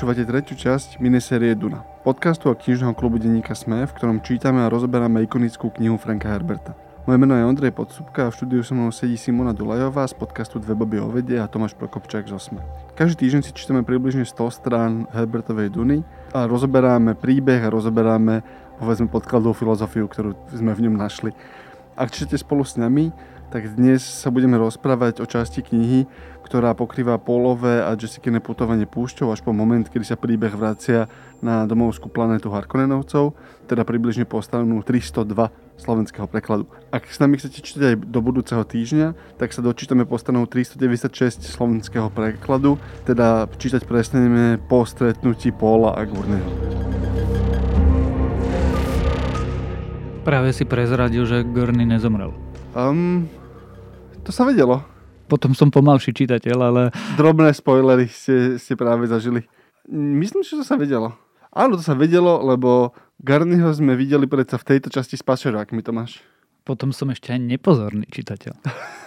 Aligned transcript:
Počúvate 0.00 0.24
tretiu 0.24 0.56
časť 0.56 0.96
minisérie 0.96 1.52
Duna, 1.52 1.84
podcastu 2.08 2.48
a 2.48 2.56
knižného 2.56 2.96
klubu 2.96 3.20
denníka 3.20 3.52
SME, 3.52 3.84
v 3.84 3.92
ktorom 3.92 4.24
čítame 4.24 4.64
a 4.64 4.72
rozoberáme 4.72 5.20
ikonickú 5.28 5.68
knihu 5.76 6.00
Franka 6.00 6.32
Herberta. 6.32 6.72
Moje 7.04 7.20
meno 7.20 7.36
je 7.36 7.44
Ondrej 7.44 7.76
Podsúbka 7.76 8.24
a 8.24 8.32
v 8.32 8.36
štúdiu 8.40 8.64
so 8.64 8.72
mnou 8.72 8.88
sedí 8.96 9.20
Simona 9.20 9.52
Dulajová 9.52 10.08
z 10.08 10.16
podcastu 10.16 10.56
Dve 10.56 10.72
boby 10.72 11.04
o 11.04 11.12
vede 11.12 11.36
a 11.36 11.44
Tomáš 11.44 11.76
Prokopčák 11.76 12.24
z 12.24 12.32
Osme. 12.32 12.64
Každý 12.96 13.28
týždeň 13.28 13.40
si 13.44 13.52
čítame 13.52 13.84
približne 13.84 14.24
100 14.24 14.40
strán 14.56 15.04
Herbertovej 15.12 15.68
Duny 15.68 16.00
a 16.32 16.48
rozoberáme 16.48 17.12
príbeh 17.12 17.60
a 17.60 17.68
rozoberáme 17.68 18.40
povedzme 18.80 19.12
podkladovú 19.12 19.52
filozofiu, 19.52 20.08
ktorú 20.08 20.32
sme 20.48 20.72
v 20.72 20.88
ňom 20.88 20.96
našli. 20.96 21.36
Ak 21.92 22.08
čítate 22.08 22.40
spolu 22.40 22.64
s 22.64 22.80
nami, 22.80 23.12
tak 23.52 23.66
dnes 23.76 24.00
sa 24.00 24.30
budeme 24.30 24.54
rozprávať 24.56 25.20
o 25.20 25.26
časti 25.26 25.60
knihy, 25.60 26.06
ktorá 26.50 26.74
pokrýva 26.74 27.14
polové 27.22 27.78
a 27.78 27.94
Jessica 27.94 28.26
putovanie 28.42 28.82
púšťou 28.82 29.30
až 29.30 29.38
po 29.38 29.54
moment, 29.54 29.86
kedy 29.86 30.02
sa 30.02 30.18
príbeh 30.18 30.50
vracia 30.50 31.06
na 31.38 31.62
domovskú 31.62 32.10
planetu 32.10 32.50
Harkonnenovcov, 32.50 33.38
teda 33.70 33.86
približne 33.86 34.26
po 34.26 34.42
stranu 34.42 34.82
302 34.82 35.30
slovenského 35.78 36.26
prekladu. 36.26 36.66
Ak 36.90 37.06
s 37.06 37.22
nami 37.22 37.38
chcete 37.38 37.62
čítať 37.62 37.82
aj 37.94 37.96
do 38.02 38.18
budúceho 38.18 38.66
týždňa, 38.66 39.38
tak 39.38 39.54
sa 39.54 39.62
dočítame 39.62 40.02
po 40.02 40.18
stranu 40.18 40.42
396 40.50 41.54
slovenského 41.54 42.10
prekladu, 42.10 42.82
teda 43.06 43.46
čítať 43.46 43.86
prestaneme 43.86 44.58
po 44.58 44.82
stretnutí 44.82 45.54
Paula 45.54 45.94
a 45.94 46.02
Gurneho. 46.02 46.50
Práve 50.26 50.50
si 50.50 50.66
prezradil, 50.66 51.22
že 51.30 51.46
Gurney 51.46 51.86
nezomrel. 51.86 52.34
Um, 52.74 53.30
to 54.26 54.34
sa 54.34 54.42
vedelo 54.42 54.82
potom 55.30 55.54
som 55.54 55.70
pomalší 55.70 56.10
čitateľ, 56.10 56.56
ale... 56.58 56.82
Drobné 57.14 57.54
spoilery 57.54 58.10
ste, 58.10 58.58
ste 58.58 58.74
práve 58.74 59.06
zažili. 59.06 59.46
Myslím, 59.86 60.42
že 60.42 60.58
to 60.58 60.66
sa 60.66 60.74
vedelo. 60.74 61.14
Áno, 61.54 61.78
to 61.78 61.82
sa 61.86 61.94
vedelo, 61.94 62.42
lebo 62.42 62.90
Garnyho 63.22 63.70
sme 63.70 63.94
videli 63.94 64.26
predsa 64.26 64.58
v 64.58 64.74
tejto 64.74 64.90
časti 64.90 65.14
s 65.14 65.22
pašerákmi, 65.22 65.78
Tomáš. 65.86 66.18
Potom 66.66 66.90
som 66.90 67.06
ešte 67.14 67.30
aj 67.30 67.40
nepozorný 67.46 68.10
čitateľ. 68.10 68.58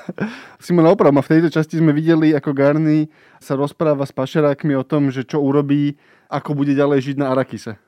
Simona 0.64 0.96
oprav, 0.96 1.12
v 1.12 1.28
tejto 1.28 1.52
časti 1.52 1.84
sme 1.84 1.92
videli, 1.92 2.32
ako 2.32 2.56
Garny 2.56 3.12
sa 3.44 3.60
rozpráva 3.60 4.08
s 4.08 4.16
pašerákmi 4.16 4.72
o 4.80 4.88
tom, 4.88 5.12
že 5.12 5.28
čo 5.28 5.44
urobí, 5.44 6.00
ako 6.32 6.56
bude 6.56 6.72
ďalej 6.72 7.12
žiť 7.12 7.16
na 7.20 7.36
Arakise 7.36 7.83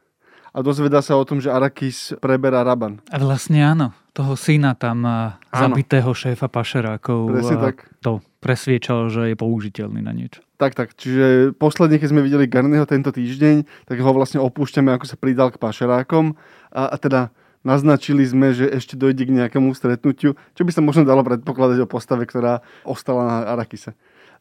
a 0.55 0.63
dozvedá 0.63 1.03
sa 1.03 1.19
o 1.19 1.27
tom, 1.27 1.43
že 1.43 1.51
Arakis 1.51 2.15
preberá 2.23 2.63
Raban. 2.63 3.03
A 3.11 3.19
vlastne 3.19 3.59
áno, 3.59 3.91
toho 4.15 4.39
syna 4.39 4.71
tam 4.71 5.03
áno. 5.03 5.35
zabitého 5.51 6.07
šéfa 6.15 6.47
pašerákov 6.47 7.35
Presne 7.35 7.57
tak. 7.59 7.91
to 7.99 8.23
presviečal, 8.39 9.11
že 9.11 9.33
je 9.33 9.35
použiteľný 9.35 9.99
na 9.99 10.15
niečo. 10.15 10.39
Tak, 10.55 10.71
tak. 10.71 10.95
Čiže 10.95 11.51
posledne, 11.59 11.99
keď 11.99 12.07
sme 12.15 12.23
videli 12.23 12.47
Garnyho 12.47 12.87
tento 12.87 13.11
týždeň, 13.11 13.67
tak 13.83 13.99
ho 13.99 14.11
vlastne 14.15 14.39
opúšťame, 14.39 14.95
ako 14.95 15.03
sa 15.03 15.19
pridal 15.19 15.51
k 15.51 15.59
pašerákom 15.59 16.39
a, 16.71 16.87
a 16.87 16.95
teda 16.95 17.35
naznačili 17.67 18.23
sme, 18.23 18.55
že 18.55 18.71
ešte 18.71 18.95
dojde 18.95 19.27
k 19.27 19.35
nejakému 19.35 19.75
stretnutiu, 19.75 20.39
čo 20.55 20.61
by 20.63 20.71
sa 20.71 20.79
možno 20.79 21.03
dalo 21.03 21.25
predpokladať 21.27 21.83
o 21.83 21.89
postave, 21.89 22.23
ktorá 22.23 22.63
ostala 22.87 23.27
na 23.27 23.37
Arakise. 23.51 23.91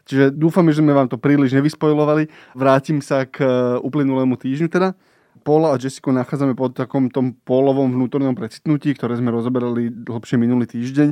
Čiže 0.05 0.31
dúfam, 0.31 0.69
že 0.69 0.85
sme 0.85 0.93
vám 0.93 1.09
to 1.09 1.17
príliš 1.17 1.57
nevyspojovali. 1.57 2.29
Vrátim 2.53 3.01
sa 3.01 3.25
k 3.25 3.41
uplynulému 3.81 4.37
týždňu 4.37 4.69
teda. 4.69 4.93
Paula 5.43 5.75
a 5.75 5.81
Jessica 5.81 6.15
nachádzame 6.15 6.55
pod 6.55 6.79
takom 6.79 7.11
tom 7.11 7.35
polovom 7.43 7.91
vnútornom 7.91 8.39
precitnutí, 8.39 8.95
ktoré 8.95 9.19
sme 9.19 9.35
rozoberali 9.35 9.91
dlhšie 9.91 10.39
minulý 10.39 10.71
týždeň 10.71 11.09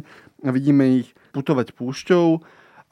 a 0.46 0.50
vidíme 0.54 1.02
ich 1.02 1.10
putovať 1.34 1.74
púšťou 1.74 2.38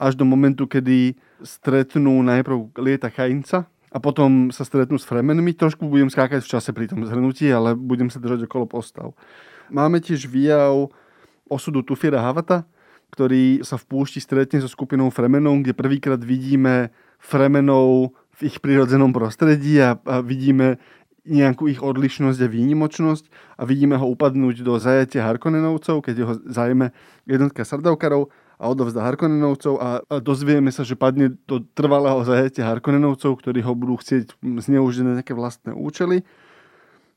až 0.00 0.12
do 0.18 0.26
momentu, 0.26 0.66
kedy 0.66 1.14
stretnú 1.44 2.24
najprv 2.26 2.74
lieta 2.80 3.12
Chainca 3.12 3.70
a 3.92 3.98
potom 4.02 4.50
sa 4.50 4.66
stretnú 4.66 4.98
s 4.98 5.06
Fremenmi. 5.06 5.54
Trošku 5.54 5.86
budem 5.86 6.10
skákať 6.10 6.42
v 6.42 6.50
čase 6.50 6.70
pri 6.74 6.90
tom 6.90 7.06
zhrnutí, 7.06 7.46
ale 7.52 7.78
budem 7.78 8.10
sa 8.10 8.18
držať 8.18 8.50
okolo 8.50 8.66
postav. 8.66 9.14
Máme 9.70 10.02
tiež 10.02 10.26
výjav 10.26 10.90
osudu 11.46 11.86
Tufiera 11.86 12.22
Havata, 12.22 12.66
ktorý 13.10 13.66
sa 13.66 13.74
v 13.74 13.86
púšti 13.90 14.22
stretne 14.22 14.62
so 14.62 14.70
skupinou 14.70 15.10
Fremenov, 15.10 15.62
kde 15.62 15.74
prvýkrát 15.74 16.22
vidíme 16.22 16.94
Fremenov 17.18 18.14
v 18.40 18.48
ich 18.48 18.62
prírodzenom 18.62 19.12
prostredí 19.12 19.82
a, 19.82 19.98
a 20.06 20.22
vidíme 20.22 20.80
nejakú 21.30 21.70
ich 21.70 21.78
odlišnosť 21.78 22.42
a 22.42 22.50
výnimočnosť 22.50 23.24
a 23.56 23.62
vidíme 23.62 23.94
ho 23.94 24.06
upadnúť 24.10 24.66
do 24.66 24.76
zajatia 24.82 25.22
Harkonnenovcov, 25.30 26.02
keď 26.02 26.16
ho 26.26 26.32
zajme 26.42 26.90
jednotka 27.30 27.62
Sardaukarov 27.62 28.34
a 28.60 28.68
odovzdá 28.68 29.06
Harkonnenovcov 29.06 29.74
a, 29.78 30.02
dozvieme 30.18 30.74
sa, 30.74 30.82
že 30.82 30.98
padne 30.98 31.38
do 31.46 31.62
trvalého 31.72 32.20
zajatia 32.26 32.66
Harkonnenovcov, 32.68 33.38
ktorí 33.38 33.62
ho 33.62 33.72
budú 33.78 34.02
chcieť 34.02 34.36
zneužiť 34.42 35.02
na 35.06 35.12
nejaké 35.22 35.32
vlastné 35.32 35.72
účely. 35.72 36.26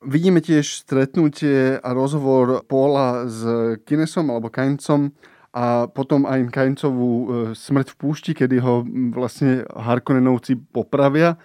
Vidíme 0.06 0.40
tiež 0.40 0.85
stretnutie 0.85 1.81
a 1.81 1.90
rozhovor 1.91 2.62
Paula 2.69 3.25
s 3.25 3.41
Kinesom 3.84 4.29
alebo 4.29 4.53
Kaincom 4.53 5.12
a 5.53 5.88
potom 5.88 6.28
aj 6.28 6.50
Kaincovú 6.50 7.12
e, 7.13 7.25
smrť 7.53 7.94
v 7.94 8.00
púšti, 8.00 8.31
kedy 8.34 8.57
ho 8.59 8.84
vlastne 9.13 9.63
Harkonnenovci 9.69 10.59
popravia 10.73 11.40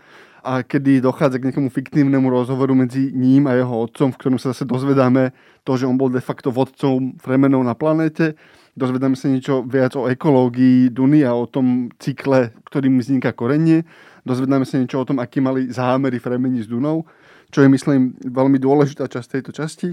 a 0.49 0.65
kedy 0.65 1.05
dochádza 1.05 1.37
k 1.37 1.53
nejakému 1.53 1.69
fiktívnemu 1.69 2.25
rozhovoru 2.33 2.73
medzi 2.73 3.13
ním 3.13 3.45
a 3.45 3.53
jeho 3.53 3.85
otcom, 3.85 4.09
v 4.09 4.17
ktorom 4.17 4.39
sa 4.41 4.57
zase 4.57 4.65
dozvedáme 4.65 5.37
to, 5.61 5.77
že 5.77 5.85
on 5.85 6.01
bol 6.01 6.09
de 6.09 6.25
facto 6.25 6.49
vodcom 6.49 7.21
Fremenov 7.21 7.61
na 7.61 7.77
planéte. 7.77 8.33
Dozvedáme 8.73 9.13
sa 9.13 9.29
niečo 9.29 9.61
viac 9.69 9.93
o 10.01 10.09
ekológii 10.09 10.89
Duny 10.89 11.21
a 11.21 11.37
o 11.37 11.45
tom 11.45 11.93
cykle, 12.01 12.57
ktorým 12.65 12.97
vzniká 12.97 13.37
korenie. 13.37 13.85
Dozvedáme 14.25 14.65
sa 14.65 14.81
niečo 14.81 14.97
o 14.97 15.05
tom, 15.05 15.21
aký 15.21 15.45
mali 15.45 15.69
zámery 15.69 16.17
Fremeni 16.17 16.65
s 16.65 16.71
Dunou, 16.71 17.05
čo 17.53 17.61
je, 17.61 17.69
myslím, 17.69 18.17
veľmi 18.17 18.57
dôležitá 18.57 19.05
časť 19.05 19.29
tejto 19.29 19.53
časti. 19.53 19.93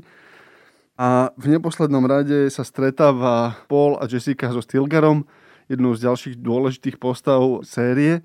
A 0.96 1.36
v 1.36 1.52
neposlednom 1.52 2.08
rade 2.08 2.48
sa 2.48 2.64
stretáva 2.64 3.60
Paul 3.68 4.00
a 4.00 4.08
Jessica 4.08 4.48
so 4.56 4.64
Stilgarom, 4.64 5.28
jednou 5.68 5.92
z 6.00 6.08
ďalších 6.08 6.36
dôležitých 6.40 6.96
postav 6.96 7.44
série 7.68 8.24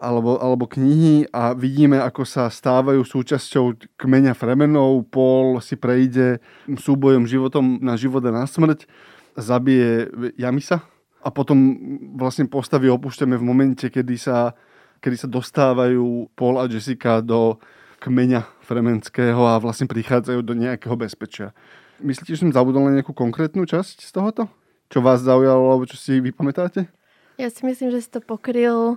alebo, 0.00 0.40
alebo 0.40 0.64
knihy 0.64 1.28
a 1.28 1.52
vidíme, 1.52 2.00
ako 2.00 2.24
sa 2.24 2.48
stávajú 2.48 3.04
súčasťou 3.04 3.96
kmeňa 4.00 4.32
Fremenov. 4.32 5.04
Paul 5.12 5.60
si 5.60 5.76
prejde 5.76 6.40
súbojom 6.64 7.28
životom 7.28 7.76
na 7.84 8.00
život 8.00 8.24
a 8.24 8.32
na 8.32 8.48
smrť, 8.48 8.88
zabije 9.36 10.08
Jamisa 10.40 10.80
a 11.20 11.28
potom 11.28 11.76
vlastne 12.16 12.48
postavy 12.48 12.88
opúšťame 12.88 13.36
v 13.36 13.44
momente, 13.44 13.92
kedy 13.92 14.16
sa, 14.16 14.56
kedy 15.04 15.16
sa 15.20 15.28
dostávajú 15.28 16.32
Paul 16.32 16.56
a 16.56 16.64
Jessica 16.64 17.20
do 17.20 17.60
kmeňa 18.00 18.64
fremenského 18.64 19.44
a 19.44 19.60
vlastne 19.60 19.84
prichádzajú 19.84 20.40
do 20.40 20.56
nejakého 20.56 20.96
bezpečia. 20.96 21.52
Myslíte, 22.00 22.32
že 22.32 22.40
som 22.40 22.56
zabudol 22.56 22.88
na 22.88 22.96
nejakú 22.96 23.12
konkrétnu 23.12 23.68
časť 23.68 24.08
z 24.08 24.10
tohoto? 24.16 24.48
Čo 24.88 25.04
vás 25.04 25.20
zaujalo, 25.20 25.76
alebo 25.76 25.84
čo 25.84 26.00
si 26.00 26.16
vypamätáte? 26.16 26.88
Ja 27.36 27.52
si 27.52 27.60
myslím, 27.68 27.92
že 27.92 28.00
si 28.00 28.08
to 28.08 28.24
pokryl 28.24 28.96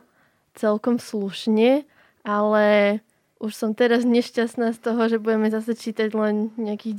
celkom 0.56 1.02
slušne, 1.02 1.86
ale 2.24 3.00
už 3.44 3.52
som 3.52 3.76
teraz 3.76 4.08
nešťastná 4.08 4.72
z 4.72 4.80
toho, 4.80 5.02
že 5.12 5.20
budeme 5.20 5.52
zase 5.52 5.76
čítať 5.76 6.16
len 6.16 6.56
nejakých 6.56 6.96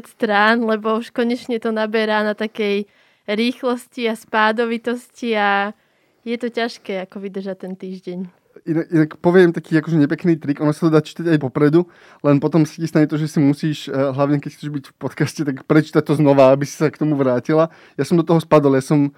90 0.00 0.08
strán, 0.08 0.64
lebo 0.64 0.96
už 0.96 1.12
konečne 1.12 1.60
to 1.60 1.68
naberá 1.68 2.24
na 2.24 2.32
takej 2.32 2.88
rýchlosti 3.28 4.08
a 4.08 4.16
spádovitosti 4.16 5.36
a 5.36 5.76
je 6.24 6.36
to 6.40 6.48
ťažké 6.48 7.04
ako 7.04 7.16
vydržať 7.20 7.56
ten 7.68 7.74
týždeň. 7.76 8.18
Inak, 8.62 8.86
inak 8.94 9.10
poviem 9.18 9.50
taký 9.50 9.80
akože 9.80 9.96
nepekný 9.98 10.38
trik, 10.38 10.60
ono 10.62 10.70
sa 10.70 10.86
to 10.86 10.94
dá 10.94 11.00
čítať 11.02 11.34
aj 11.34 11.40
popredu, 11.40 11.88
len 12.22 12.38
potom 12.38 12.62
si 12.62 12.84
stane 12.86 13.08
to, 13.10 13.18
že 13.18 13.26
si 13.26 13.40
musíš, 13.42 13.88
eh, 13.88 13.92
hlavne 13.92 14.38
keď 14.38 14.50
chceš 14.54 14.68
byť 14.70 14.84
v 14.92 14.94
podcaste, 14.96 15.40
tak 15.42 15.66
prečítať 15.66 16.04
to 16.04 16.14
znova, 16.14 16.52
aby 16.54 16.62
si 16.68 16.78
sa 16.78 16.92
k 16.92 17.00
tomu 17.00 17.18
vrátila. 17.18 17.72
Ja 17.98 18.04
som 18.06 18.16
do 18.16 18.24
toho 18.24 18.38
spadol, 18.38 18.78
ja 18.78 18.84
som 18.84 19.10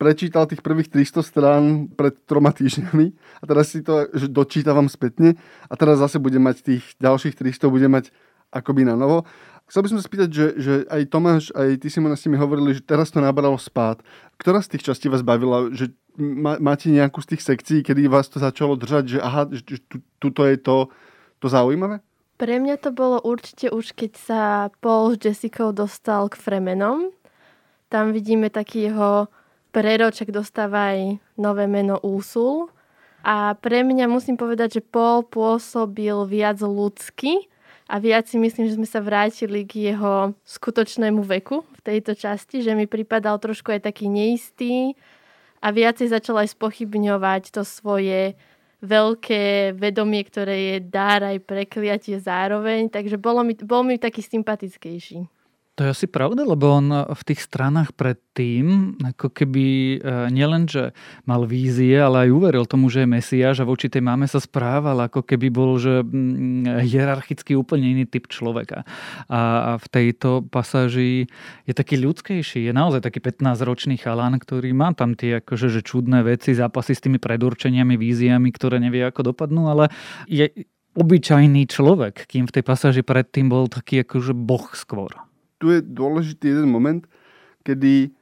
prečítal 0.00 0.48
tých 0.48 0.64
prvých 0.64 0.88
300 0.88 1.20
strán 1.20 1.62
pred 1.92 2.16
troma 2.24 2.56
týždňami 2.56 3.12
a 3.12 3.44
teraz 3.44 3.76
si 3.76 3.84
to 3.84 4.08
dočítavam 4.32 4.88
spätne 4.88 5.36
a 5.68 5.74
teraz 5.76 6.00
zase 6.00 6.16
budem 6.16 6.40
mať 6.40 6.64
tých 6.64 6.84
ďalších 6.96 7.36
300, 7.36 7.68
budem 7.68 7.92
mať 7.92 8.08
akoby 8.48 8.88
na 8.88 8.96
novo. 8.96 9.28
Chcel 9.68 9.86
by 9.86 9.88
som 9.92 9.98
sa 10.02 10.08
spýtať, 10.08 10.28
že, 10.34 10.46
že 10.58 10.74
aj 10.90 11.02
Tomáš, 11.12 11.44
aj 11.54 11.78
ty 11.78 11.86
Simona 11.92 12.18
s 12.18 12.26
mi 12.26 12.34
hovorili, 12.34 12.74
že 12.74 12.82
teraz 12.82 13.12
to 13.12 13.22
nabralo 13.22 13.54
spát. 13.54 14.02
Ktorá 14.34 14.58
z 14.64 14.74
tých 14.74 14.90
častí 14.90 15.06
vás 15.06 15.22
bavila? 15.22 15.70
Že 15.70 15.94
má, 16.18 16.58
máte 16.58 16.90
nejakú 16.90 17.22
z 17.22 17.36
tých 17.36 17.46
sekcií, 17.46 17.78
kedy 17.86 18.10
vás 18.10 18.26
to 18.26 18.42
začalo 18.42 18.74
držať, 18.74 19.04
že 19.06 19.18
aha, 19.22 19.46
že 19.46 19.78
tu, 19.86 20.02
tuto 20.18 20.42
je 20.42 20.58
to, 20.58 20.90
to 21.38 21.46
zaujímavé? 21.46 22.02
Pre 22.34 22.56
mňa 22.58 22.82
to 22.82 22.90
bolo 22.90 23.22
určite 23.22 23.70
už, 23.70 23.94
keď 23.94 24.12
sa 24.18 24.42
Paul 24.82 25.14
s 25.14 25.22
Jessicou 25.22 25.70
dostal 25.70 26.26
k 26.26 26.34
Fremenom. 26.34 27.14
Tam 27.86 28.10
vidíme 28.10 28.50
taký 28.50 28.90
jeho 28.90 29.30
Preroček 29.70 30.34
dostáva 30.34 30.94
aj 30.94 31.22
nové 31.38 31.70
meno 31.70 32.02
Úsul. 32.02 32.70
A 33.20 33.54
pre 33.54 33.84
mňa 33.84 34.08
musím 34.08 34.40
povedať, 34.40 34.80
že 34.80 34.82
Paul 34.82 35.22
pôsobil 35.28 36.14
viac 36.24 36.58
ľudsky 36.64 37.46
a 37.90 38.00
viac 38.00 38.30
si 38.30 38.40
myslím, 38.40 38.70
že 38.70 38.78
sme 38.80 38.88
sa 38.88 39.04
vrátili 39.04 39.66
k 39.68 39.92
jeho 39.92 40.32
skutočnému 40.46 41.20
veku 41.26 41.66
v 41.76 41.80
tejto 41.84 42.16
časti, 42.16 42.64
že 42.64 42.72
mi 42.72 42.88
pripadal 42.88 43.36
trošku 43.36 43.76
aj 43.76 43.92
taký 43.92 44.08
neistý 44.08 44.96
a 45.60 45.68
viacej 45.68 46.08
začal 46.08 46.40
aj 46.40 46.56
spochybňovať 46.56 47.52
to 47.52 47.62
svoje 47.66 48.38
veľké 48.80 49.76
vedomie, 49.76 50.24
ktoré 50.24 50.56
je 50.56 50.76
dár 50.80 51.20
aj 51.20 51.44
prekliatie 51.44 52.16
zároveň, 52.16 52.88
takže 52.88 53.20
bolo 53.20 53.44
mi, 53.44 53.52
bol 53.52 53.84
mi 53.84 54.00
taký 54.00 54.24
sympatickejší. 54.24 55.39
To 55.80 55.88
je 55.88 55.96
asi 55.96 56.12
pravda, 56.12 56.44
lebo 56.44 56.76
on 56.76 56.92
v 56.92 57.22
tých 57.24 57.40
stranách 57.48 57.96
predtým, 57.96 59.00
ako 59.00 59.32
keby 59.32 59.96
e, 59.96 59.96
nielen, 60.28 60.68
že 60.68 60.92
mal 61.24 61.48
vízie, 61.48 61.96
ale 61.96 62.28
aj 62.28 62.36
uveril 62.36 62.68
tomu, 62.68 62.92
že 62.92 63.00
je 63.00 63.08
Mesiáš 63.08 63.64
a 63.64 63.68
voči 63.70 63.88
tej 63.88 64.04
máme 64.04 64.28
sa 64.28 64.44
správal, 64.44 65.08
ako 65.08 65.24
keby 65.24 65.48
bol, 65.48 65.80
že 65.80 66.04
mm, 66.04 66.84
hierarchicky 66.84 67.56
úplne 67.56 67.96
iný 67.96 68.04
typ 68.04 68.28
človeka. 68.28 68.84
A 69.32 69.80
v 69.80 69.86
tejto 69.88 70.44
pasáži 70.52 71.32
je 71.64 71.72
taký 71.72 71.96
ľudskejší, 71.96 72.68
je 72.68 72.76
naozaj 72.76 73.00
taký 73.00 73.24
15-ročný 73.24 73.96
chalán, 73.96 74.36
ktorý 74.36 74.76
má 74.76 74.92
tam 74.92 75.16
tie 75.16 75.40
akože, 75.40 75.72
že 75.72 75.80
čudné 75.80 76.20
veci, 76.20 76.52
zápasy 76.52 76.92
s 76.92 77.08
tými 77.08 77.16
predurčeniami, 77.16 77.96
víziami, 77.96 78.52
ktoré 78.52 78.84
nevie 78.84 79.00
ako 79.08 79.32
dopadnú, 79.32 79.72
ale 79.72 79.88
je 80.28 80.44
obyčajný 80.92 81.64
človek, 81.72 82.28
kým 82.28 82.44
v 82.44 82.60
tej 82.60 82.64
pasáži 82.68 83.00
predtým 83.00 83.48
bol 83.48 83.64
taký 83.64 84.04
akože 84.04 84.36
boh 84.36 84.68
skôr 84.76 85.29
tu 85.60 85.68
je 85.70 85.84
dôležitý 85.84 86.56
jeden 86.56 86.72
moment, 86.72 87.04
kedy 87.62 88.16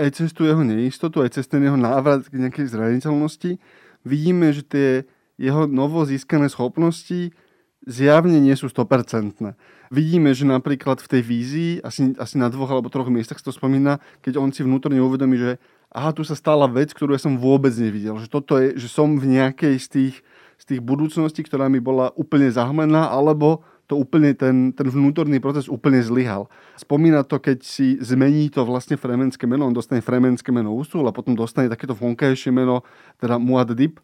aj 0.00 0.08
cez 0.16 0.32
tú 0.32 0.48
jeho 0.48 0.64
neistotu, 0.64 1.20
aj 1.20 1.36
cez 1.36 1.44
ten 1.44 1.60
jeho 1.60 1.76
návrat 1.76 2.24
k 2.24 2.40
nejakej 2.40 2.72
zraniteľnosti, 2.72 3.60
vidíme, 4.06 4.48
že 4.50 4.64
tie 4.64 4.88
jeho 5.36 5.68
novo 5.68 6.02
získané 6.08 6.48
schopnosti 6.48 7.36
zjavne 7.84 8.36
nie 8.40 8.52
sú 8.56 8.68
100%. 8.68 9.56
Vidíme, 9.90 10.30
že 10.36 10.44
napríklad 10.44 11.00
v 11.00 11.08
tej 11.08 11.22
vízii, 11.24 11.72
asi, 11.80 12.12
asi 12.20 12.36
na 12.36 12.52
dvoch 12.52 12.68
alebo 12.70 12.92
troch 12.92 13.08
miestach 13.08 13.40
sa 13.40 13.50
to 13.50 13.56
spomína, 13.56 13.98
keď 14.20 14.38
on 14.38 14.52
si 14.52 14.60
vnútorne 14.62 15.00
uvedomí, 15.00 15.40
že 15.40 15.50
aha, 15.90 16.14
tu 16.14 16.22
sa 16.22 16.38
stala 16.38 16.70
vec, 16.70 16.94
ktorú 16.94 17.16
ja 17.16 17.20
som 17.20 17.40
vôbec 17.40 17.74
nevidel. 17.74 18.14
Že 18.20 18.28
toto 18.30 18.52
je, 18.60 18.78
že 18.78 18.86
som 18.86 19.18
v 19.18 19.40
nejakej 19.40 19.74
z 19.80 19.86
tých, 19.90 20.14
z 20.60 20.64
tých 20.76 20.80
budúcností, 20.84 21.42
ktorá 21.42 21.66
mi 21.66 21.82
bola 21.82 22.14
úplne 22.14 22.52
zahmlená, 22.52 23.10
alebo 23.10 23.66
to 23.90 23.98
úplne 23.98 24.30
ten, 24.38 24.70
ten 24.70 24.86
vnútorný 24.86 25.42
proces 25.42 25.66
úplne 25.66 25.98
zlyhal. 25.98 26.46
Spomína 26.78 27.26
to, 27.26 27.42
keď 27.42 27.58
si 27.66 27.98
zmení 27.98 28.46
to 28.54 28.62
vlastne 28.62 28.94
fremenské 28.94 29.50
meno, 29.50 29.66
on 29.66 29.74
dostane 29.74 29.98
fremenské 29.98 30.54
meno 30.54 30.70
Usul 30.70 31.02
a 31.10 31.12
potom 31.12 31.34
dostane 31.34 31.66
takéto 31.66 31.98
vonkajšie 31.98 32.54
meno, 32.54 32.86
teda 33.18 33.42
Muaddib, 33.42 33.98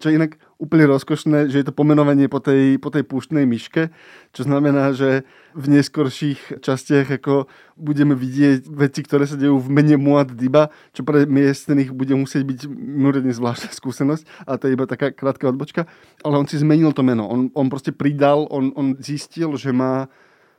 čo 0.00 0.08
je 0.08 0.16
inak 0.16 0.40
úplne 0.56 0.88
rozkošné, 0.88 1.52
že 1.52 1.60
je 1.60 1.66
to 1.68 1.76
pomenovanie 1.76 2.24
po 2.26 2.40
tej, 2.40 2.80
po 2.80 2.88
tej 2.88 3.04
púštnej 3.04 3.44
myške, 3.44 3.92
čo 4.32 4.42
znamená, 4.48 4.96
že 4.96 5.28
v 5.52 5.66
neskorších 5.76 6.64
častiach 6.64 7.20
ako 7.20 7.52
budeme 7.76 8.16
vidieť 8.16 8.64
veci, 8.64 9.04
ktoré 9.04 9.28
sa 9.28 9.36
dejú 9.36 9.60
v 9.60 9.68
mene 9.68 10.00
Muad 10.00 10.32
Diba, 10.32 10.72
čo 10.96 11.04
pre 11.04 11.28
miestných 11.28 11.92
bude 11.92 12.16
musieť 12.16 12.48
byť 12.48 12.58
mimoriadne 12.72 13.36
zvláštna 13.36 13.70
skúsenosť, 13.80 14.24
a 14.48 14.56
to 14.56 14.72
je 14.72 14.74
iba 14.74 14.88
taká 14.88 15.12
krátka 15.12 15.52
odbočka, 15.52 15.84
ale 16.24 16.40
on 16.40 16.48
si 16.48 16.56
zmenil 16.56 16.96
to 16.96 17.04
meno. 17.04 17.28
On, 17.28 17.52
on 17.52 17.68
proste 17.68 17.92
pridal, 17.92 18.48
on, 18.48 18.72
on 18.72 18.96
zistil, 18.96 19.52
že 19.60 19.76
má 19.76 20.08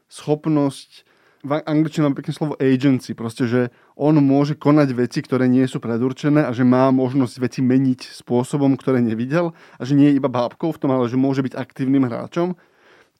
schopnosť 0.06 1.11
v 1.42 1.58
angličtine 1.66 2.06
mám 2.06 2.18
pekné 2.18 2.38
slovo 2.38 2.54
agency, 2.62 3.18
proste, 3.18 3.50
že 3.50 3.62
on 3.98 4.14
môže 4.22 4.54
konať 4.54 4.94
veci, 4.94 5.26
ktoré 5.26 5.50
nie 5.50 5.66
sú 5.66 5.82
predurčené 5.82 6.46
a 6.46 6.54
že 6.54 6.62
má 6.62 6.94
možnosť 6.94 7.36
veci 7.42 7.60
meniť 7.66 8.14
spôsobom, 8.22 8.78
ktoré 8.78 9.02
nevidel 9.02 9.58
a 9.78 9.82
že 9.82 9.98
nie 9.98 10.14
je 10.14 10.22
iba 10.22 10.30
bábkou 10.30 10.70
v 10.70 10.80
tom, 10.82 10.94
ale 10.94 11.10
že 11.10 11.18
môže 11.18 11.42
byť 11.42 11.58
aktívnym 11.58 12.06
hráčom. 12.06 12.54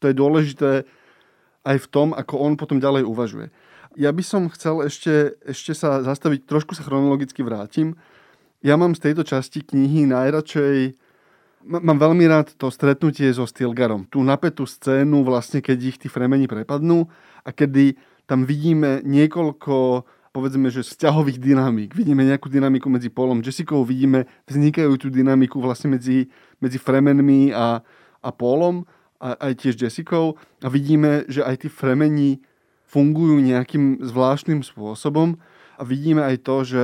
To 0.02 0.06
je 0.06 0.14
dôležité 0.14 0.86
aj 1.66 1.78
v 1.82 1.88
tom, 1.90 2.14
ako 2.14 2.38
on 2.42 2.54
potom 2.58 2.78
ďalej 2.78 3.10
uvažuje. 3.10 3.50
Ja 3.98 4.14
by 4.14 4.24
som 4.24 4.54
chcel 4.54 4.86
ešte, 4.86 5.36
ešte 5.42 5.74
sa 5.74 6.06
zastaviť, 6.06 6.46
trošku 6.46 6.78
sa 6.78 6.86
chronologicky 6.86 7.42
vrátim. 7.42 7.98
Ja 8.62 8.78
mám 8.78 8.94
z 8.94 9.10
tejto 9.10 9.26
časti 9.26 9.66
knihy 9.66 10.06
najradšej 10.06 11.02
Mám 11.62 12.02
veľmi 12.02 12.26
rád 12.26 12.58
to 12.58 12.74
stretnutie 12.74 13.30
so 13.30 13.46
Stilgarom. 13.46 14.10
Tú 14.10 14.26
napätú 14.26 14.66
scénu, 14.66 15.22
vlastne, 15.22 15.62
keď 15.62 15.78
ich 15.94 15.98
tí 16.02 16.10
fremeni 16.10 16.50
prepadnú 16.50 17.06
a 17.46 17.54
kedy 17.54 18.02
tam 18.32 18.48
vidíme 18.48 19.04
niekoľko 19.04 20.08
povedzme, 20.32 20.72
že 20.72 20.88
vzťahových 20.88 21.44
dynamík. 21.44 21.92
Vidíme 21.92 22.24
nejakú 22.24 22.48
dynamiku 22.48 22.88
medzi 22.88 23.12
Polom 23.12 23.44
Jessicou, 23.44 23.84
vidíme 23.84 24.24
vznikajúcu 24.48 25.12
dynamiku 25.12 25.60
vlastne 25.60 26.00
medzi, 26.00 26.32
medzi 26.64 26.80
Fremenmi 26.80 27.52
a, 27.52 27.84
a 28.24 28.30
Polom 28.32 28.88
a 29.20 29.36
aj 29.36 29.68
tiež 29.68 29.76
Jessicou 29.84 30.40
a 30.64 30.72
vidíme, 30.72 31.28
že 31.28 31.44
aj 31.44 31.68
tí 31.68 31.68
Fremeni 31.68 32.40
fungujú 32.88 33.44
nejakým 33.44 34.00
zvláštnym 34.00 34.64
spôsobom. 34.64 35.36
A 35.76 35.84
vidíme 35.84 36.24
aj 36.24 36.48
to, 36.48 36.64
že 36.64 36.84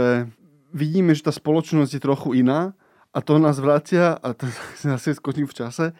vidíme, 0.75 1.15
že 1.15 1.23
tá 1.23 1.31
spoločnosť 1.31 1.91
je 1.95 2.01
trochu 2.03 2.43
iná. 2.43 2.75
A 3.15 3.23
to 3.23 3.39
nás 3.39 3.63
vracia, 3.63 4.19
a 4.19 4.35
to 4.35 4.51
zase 4.83 5.15
skočím 5.15 5.47
v 5.47 5.55
čase, 5.55 5.95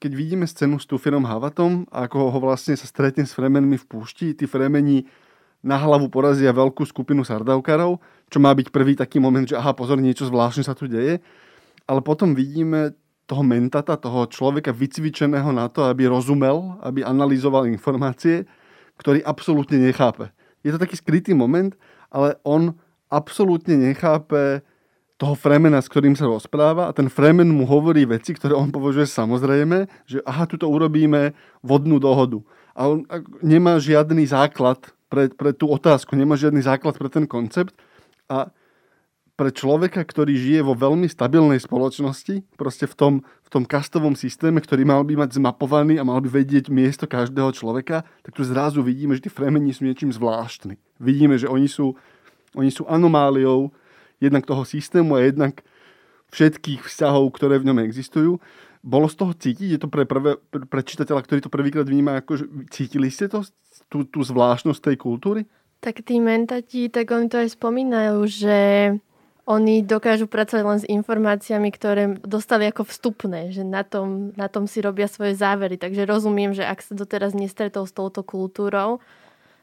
keď 0.00 0.12
vidíme 0.16 0.48
scénu 0.48 0.80
s 0.80 0.88
Tufinom 0.88 1.28
Havatom, 1.28 1.84
ako 1.92 2.32
ho 2.32 2.38
vlastne 2.40 2.72
sa 2.72 2.88
stretne 2.88 3.28
s 3.28 3.36
Fremenmi 3.36 3.76
v 3.76 3.84
púšti, 3.84 4.32
tí 4.32 4.48
Fremeni 4.48 5.04
na 5.60 5.76
hlavu 5.76 6.08
porazia 6.08 6.56
veľkú 6.56 6.88
skupinu 6.88 7.20
Sardaukarov, 7.20 8.00
čo 8.32 8.40
má 8.40 8.48
byť 8.56 8.72
prvý 8.72 8.96
taký 8.96 9.20
moment, 9.20 9.44
že 9.44 9.60
aha, 9.60 9.76
pozor, 9.76 10.00
niečo 10.00 10.24
zvláštne 10.24 10.64
sa 10.64 10.72
tu 10.72 10.88
deje. 10.88 11.20
Ale 11.84 12.00
potom 12.00 12.32
vidíme 12.32 12.96
toho 13.28 13.44
mentata, 13.44 14.00
toho 14.00 14.24
človeka 14.24 14.72
vycvičeného 14.72 15.52
na 15.52 15.68
to, 15.68 15.84
aby 15.84 16.08
rozumel, 16.08 16.80
aby 16.80 17.04
analyzoval 17.04 17.68
informácie, 17.68 18.48
ktorý 18.96 19.20
absolútne 19.20 19.76
nechápe. 19.84 20.32
Je 20.64 20.72
to 20.72 20.80
taký 20.80 20.96
skrytý 20.96 21.36
moment, 21.36 21.76
ale 22.08 22.40
on 22.42 22.72
absolútne 23.12 23.76
nechápe 23.76 24.64
toho 25.20 25.36
Fremena, 25.36 25.84
s 25.84 25.92
ktorým 25.92 26.16
sa 26.16 26.24
rozpráva 26.24 26.88
a 26.88 26.96
ten 26.96 27.12
Fremen 27.12 27.52
mu 27.52 27.68
hovorí 27.68 28.08
veci, 28.08 28.32
ktoré 28.32 28.56
on 28.56 28.72
považuje 28.72 29.04
samozrejme, 29.04 29.84
že 30.08 30.24
aha, 30.24 30.48
tuto 30.48 30.64
urobíme 30.64 31.36
vodnú 31.60 32.00
dohodu. 32.00 32.40
A 32.72 32.88
on 32.88 33.04
nemá 33.44 33.76
žiadny 33.76 34.24
základ 34.24 34.80
pre, 35.12 35.28
pre 35.28 35.52
tú 35.52 35.68
otázku, 35.68 36.16
nemá 36.16 36.40
žiadny 36.40 36.64
základ 36.64 36.96
pre 36.96 37.12
ten 37.12 37.28
koncept 37.28 37.76
a 38.32 38.48
pre 39.36 39.52
človeka, 39.52 40.04
ktorý 40.04 40.36
žije 40.36 40.60
vo 40.64 40.76
veľmi 40.76 41.08
stabilnej 41.08 41.60
spoločnosti, 41.64 42.44
proste 42.60 42.84
v 42.84 42.94
tom, 42.96 43.14
v 43.44 43.48
tom 43.48 43.64
kastovom 43.64 44.12
systéme, 44.12 44.60
ktorý 44.60 44.84
mal 44.84 45.00
by 45.04 45.16
mať 45.16 45.40
zmapovaný 45.40 45.96
a 45.96 46.04
mal 46.04 46.20
by 46.20 46.28
vedieť 46.28 46.68
miesto 46.68 47.08
každého 47.08 47.52
človeka, 47.56 48.04
tak 48.20 48.32
tu 48.36 48.44
zrazu 48.44 48.84
vidíme, 48.84 49.16
že 49.16 49.28
tí 49.28 49.30
fremeni 49.32 49.72
sú 49.72 49.88
niečím 49.88 50.12
zvláštni. 50.12 50.76
Vidíme, 51.00 51.40
že 51.40 51.48
oni 51.48 51.72
sú, 51.72 51.96
oni 52.52 52.68
sú 52.68 52.84
anomáliou, 52.84 53.72
jednak 54.20 54.46
toho 54.46 54.62
systému 54.62 55.16
a 55.16 55.24
jednak 55.24 55.64
všetkých 56.30 56.86
vzťahov, 56.86 57.34
ktoré 57.34 57.58
v 57.58 57.72
ňom 57.72 57.78
existujú. 57.82 58.38
Bolo 58.80 59.10
z 59.10 59.16
toho 59.18 59.32
cítiť? 59.36 59.68
Je 59.76 59.80
to 59.80 59.88
pre, 59.92 60.08
prvé, 60.08 60.40
pre 60.48 60.80
čitateľa, 60.80 61.26
ktorý 61.26 61.40
to 61.44 61.52
prvýkrát 61.52 61.84
vníma, 61.84 62.24
že 62.24 62.48
cítili 62.72 63.12
ste 63.12 63.28
to, 63.28 63.44
tú, 63.92 64.08
tú 64.08 64.24
zvláštnosť 64.24 64.80
tej 64.80 64.96
kultúry? 64.96 65.44
Tak 65.84 66.04
tí 66.04 66.20
mentati, 66.20 66.88
tak 66.88 67.12
oni 67.12 67.28
to 67.28 67.40
aj 67.40 67.56
spomínajú, 67.56 68.24
že 68.28 68.58
oni 69.48 69.82
dokážu 69.82 70.30
pracovať 70.30 70.64
len 70.64 70.78
s 70.78 70.86
informáciami, 70.86 71.68
ktoré 71.74 72.14
dostali 72.22 72.70
ako 72.70 72.86
vstupné, 72.86 73.50
že 73.50 73.66
na 73.66 73.82
tom, 73.82 74.30
na 74.38 74.46
tom 74.46 74.70
si 74.70 74.78
robia 74.78 75.10
svoje 75.10 75.34
závery. 75.34 75.74
Takže 75.74 76.06
rozumiem, 76.06 76.54
že 76.54 76.62
ak 76.62 76.84
sa 76.84 76.94
doteraz 76.94 77.34
nestretol 77.34 77.88
s 77.88 77.96
touto 77.96 78.22
kultúrou 78.22 79.02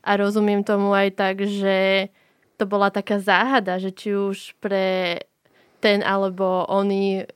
a 0.04 0.12
rozumiem 0.20 0.68
tomu 0.68 0.92
aj 0.92 1.10
tak, 1.16 1.36
že 1.48 2.10
to 2.58 2.66
bola 2.66 2.90
taká 2.90 3.22
záhada, 3.22 3.78
že 3.78 3.94
či 3.94 4.18
už 4.18 4.58
pre 4.58 5.22
ten 5.78 6.02
alebo 6.02 6.66
oný 6.66 7.30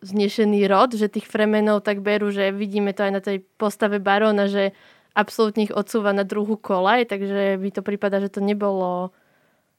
znešený 0.00 0.64
rod, 0.70 0.96
že 0.96 1.12
tých 1.12 1.28
fremenov 1.28 1.84
tak 1.84 2.00
berú, 2.00 2.32
že 2.32 2.54
vidíme 2.54 2.94
to 2.96 3.04
aj 3.04 3.12
na 3.12 3.20
tej 3.20 3.44
postave 3.60 4.00
baróna, 4.00 4.48
že 4.48 4.72
absolútne 5.12 5.68
ich 5.68 5.74
odsúva 5.74 6.14
na 6.14 6.24
druhú 6.24 6.56
kolaj, 6.56 7.10
takže 7.10 7.60
mi 7.60 7.68
to 7.74 7.84
prípada, 7.84 8.22
že 8.22 8.32
to 8.32 8.40
nebolo 8.40 9.12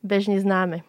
bežne 0.05 0.37
známe. 0.37 0.85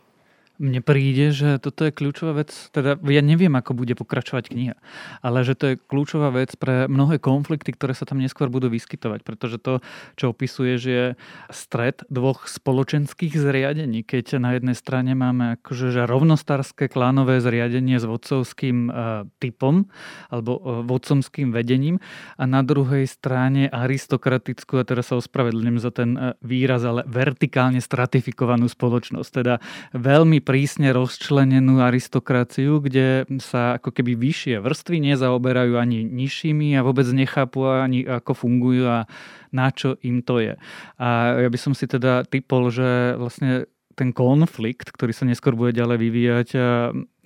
Mne 0.62 0.78
príde, 0.78 1.34
že 1.34 1.58
toto 1.58 1.82
je 1.82 1.90
kľúčová 1.90 2.38
vec, 2.38 2.54
teda 2.70 2.94
ja 3.10 3.18
neviem, 3.18 3.50
ako 3.50 3.74
bude 3.74 3.98
pokračovať 3.98 4.54
kniha, 4.54 4.76
ale 5.18 5.42
že 5.42 5.58
to 5.58 5.74
je 5.74 5.80
kľúčová 5.90 6.30
vec 6.30 6.54
pre 6.54 6.86
mnohé 6.86 7.18
konflikty, 7.18 7.74
ktoré 7.74 7.98
sa 7.98 8.06
tam 8.06 8.22
neskôr 8.22 8.46
budú 8.46 8.70
vyskytovať, 8.70 9.26
pretože 9.26 9.58
to, 9.58 9.82
čo 10.14 10.30
opisuje, 10.30 10.78
že 10.78 10.90
je 10.94 11.06
stred 11.50 12.06
dvoch 12.06 12.46
spoločenských 12.46 13.34
zriadení, 13.34 14.06
keď 14.06 14.38
na 14.38 14.54
jednej 14.54 14.78
strane 14.78 15.18
máme 15.18 15.58
akože 15.58 15.90
že 15.90 16.06
rovnostárske 16.06 16.86
klánové 16.86 17.42
zriadenie 17.42 17.98
s 17.98 18.06
vodcovským 18.06 18.86
uh, 18.86 19.26
typom 19.42 19.90
alebo 20.30 20.62
uh, 20.62 20.86
vodcomským 20.86 21.50
vedením 21.50 21.98
a 22.38 22.46
na 22.46 22.62
druhej 22.62 23.10
strane 23.10 23.66
aristokratickú, 23.66 24.78
a 24.78 24.86
teraz 24.86 25.10
sa 25.10 25.18
ospravedlňujem 25.18 25.78
za 25.82 25.90
ten 25.90 26.10
uh, 26.14 26.38
výraz, 26.38 26.86
ale 26.86 27.02
vertikálne 27.10 27.82
stratifikovanú 27.82 28.70
spoločnosť, 28.70 29.30
teda 29.42 29.58
veľmi 29.90 30.38
prísne 30.52 30.92
rozčlenenú 30.92 31.80
aristokraciu, 31.80 32.84
kde 32.84 33.24
sa 33.40 33.80
ako 33.80 33.88
keby 33.88 34.20
vyššie 34.20 34.60
vrstvy 34.60 35.00
nezaoberajú 35.00 35.80
ani 35.80 36.04
nižšími 36.04 36.76
a 36.76 36.84
vôbec 36.84 37.08
nechápu 37.08 37.64
ani 37.64 38.04
ako 38.04 38.36
fungujú 38.36 38.84
a 38.84 39.08
na 39.48 39.72
čo 39.72 39.96
im 40.04 40.20
to 40.20 40.44
je. 40.44 40.60
A 41.00 41.40
ja 41.40 41.48
by 41.48 41.56
som 41.56 41.72
si 41.72 41.88
teda 41.88 42.28
typol, 42.28 42.68
že 42.68 43.16
vlastne 43.16 43.64
ten 43.96 44.12
konflikt, 44.12 44.92
ktorý 44.92 45.16
sa 45.16 45.24
neskôr 45.24 45.56
bude 45.56 45.72
ďalej 45.72 45.98
vyvíjať, 46.04 46.48